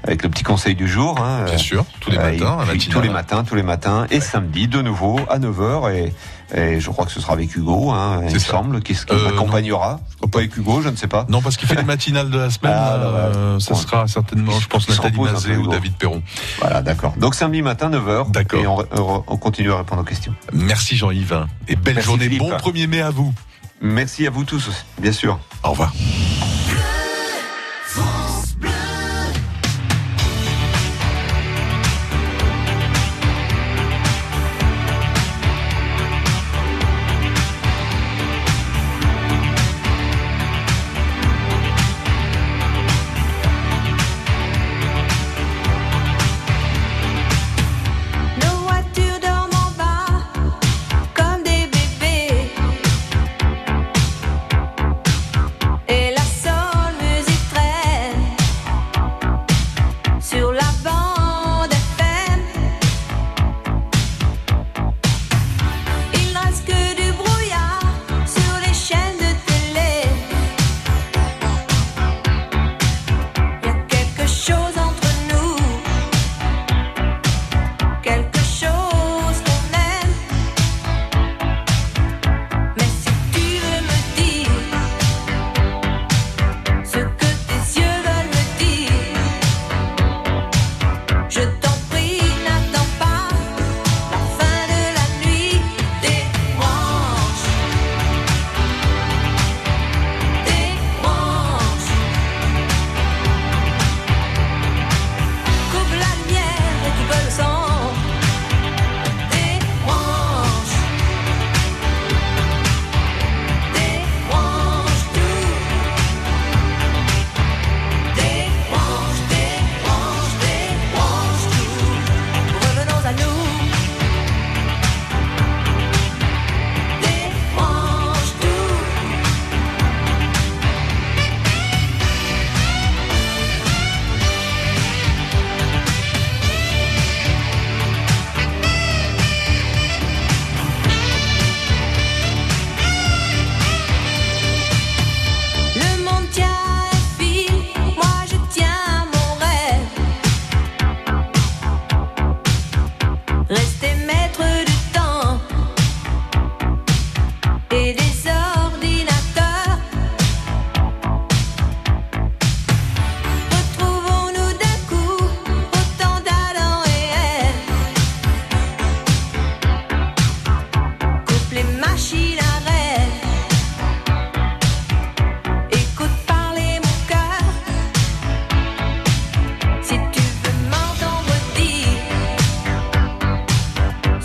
avec 0.05 0.23
le 0.23 0.29
petit 0.29 0.43
conseil 0.43 0.75
du 0.75 0.87
jour. 0.87 1.19
hein, 1.21 1.45
Bien 1.45 1.55
euh, 1.55 1.59
sûr, 1.59 1.85
tous 2.01 2.11
les 2.11 2.19
matins, 2.19 2.59
à 2.59 2.67
tous 2.77 3.01
les 3.01 3.09
matins, 3.09 3.45
tous 3.45 3.55
les 3.55 3.63
matins, 3.63 4.07
et 4.11 4.21
samedi 4.21 4.69
de 4.69 4.83
nouveau 4.83 5.19
à 5.29 5.39
9h 5.39 5.95
et, 5.95 6.13
et 6.55 6.81
je 6.81 6.91
crois 6.91 7.07
que 7.07 7.13
ce 7.13 7.21
sera 7.21 7.33
avec 7.35 7.55
Hugo, 7.55 7.91
hein, 7.91 8.21
il 8.29 8.35
me 8.35 8.39
ça. 8.39 8.51
semble, 8.53 8.81
qui, 8.83 8.95
qui 8.95 9.01
Euh, 9.11 9.31
m'accompagnera. 9.31 10.01
Pas 10.31 10.39
avec 10.41 10.57
Hugo, 10.57 10.81
je 10.83 10.89
ne 10.89 10.97
sais 10.97 11.07
pas. 11.09 11.27
Non, 11.29 11.41
parce 11.43 11.57
qu'il 11.57 11.69
fait 11.69 11.75
les 11.77 11.83
matinales 11.85 12.31
de 12.31 12.39
la 12.39 12.51
semaine. 12.51 12.73
Ah, 12.75 12.95
euh, 12.95 13.59
ça 13.61 13.75
sera 13.75 14.07
certainement, 14.09 14.59
je 14.59 14.67
pense, 14.69 14.89
Nathalie 14.89 15.19
Mazet 15.21 15.57
ou. 15.57 15.67
David 15.69 15.95
Perron. 15.97 16.23
Voilà, 16.61 16.83
d'accord. 16.83 17.15
Donc 17.19 17.35
samedi 17.35 17.63
matin, 17.63 17.91
9h. 17.91 18.31
D'accord. 18.31 18.61
Et 18.61 18.67
on, 18.67 18.79
on- 18.97 19.25
on 19.27 19.37
continue 19.37 19.73
à 19.73 19.79
répondre 19.79 20.03
aux 20.03 20.05
questions. 20.05 20.35
Merci 20.53 20.97
Jean-Yves. 20.97 21.47
Et 21.69 21.77
belle 21.77 21.95
Merci, 21.95 22.07
journée. 22.09 22.25
Philippe. 22.25 22.41
Bon 22.41 22.51
1er 22.57 22.87
mai 22.87 23.01
à 23.01 23.11
vous. 23.11 23.33
Merci 23.81 24.27
à 24.27 24.31
vous 24.31 24.45
tous, 24.45 24.71
bien 25.01 25.13
sûr. 25.13 25.39
Au 25.65 25.71
revoir. 25.71 25.93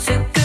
You. 0.08 0.35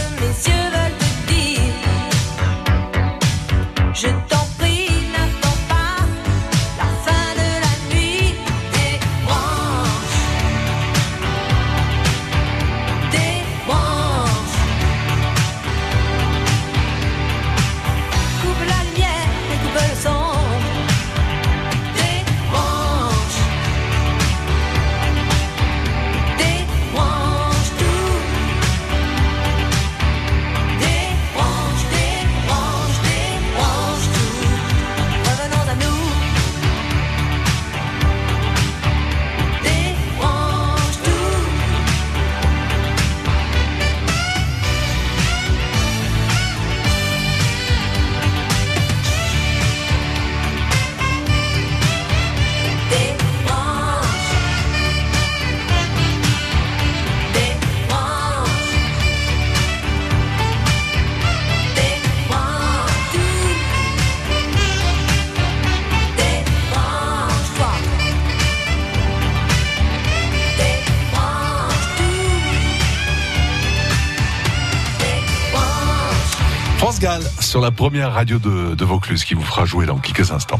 Sur 77.39 77.61
la 77.61 77.71
première 77.71 78.13
radio 78.13 78.37
de, 78.37 78.75
de 78.75 78.85
Vaucluse 78.85 79.23
qui 79.23 79.33
vous 79.33 79.41
fera 79.41 79.65
jouer 79.65 79.87
dans 79.87 79.97
quelques 79.97 80.31
instants. 80.31 80.59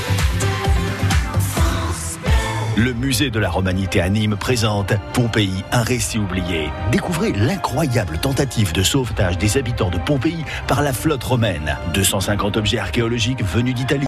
Le 2.77 2.93
musée 2.93 3.29
de 3.29 3.37
la 3.37 3.49
Romanité 3.49 3.99
à 3.99 4.07
Nîmes 4.07 4.37
présente 4.37 4.93
Pompéi, 5.11 5.65
un 5.73 5.83
récit 5.83 6.17
oublié. 6.17 6.69
Découvrez 6.89 7.33
l'incroyable 7.33 8.17
tentative 8.17 8.71
de 8.71 8.81
sauvetage 8.81 9.37
des 9.37 9.57
habitants 9.57 9.89
de 9.89 9.97
Pompéi 9.97 10.45
par 10.69 10.81
la 10.81 10.93
flotte 10.93 11.25
romaine. 11.25 11.75
250 11.93 12.55
objets 12.55 12.79
archéologiques 12.79 13.43
venus 13.43 13.75
d'Italie. 13.75 13.99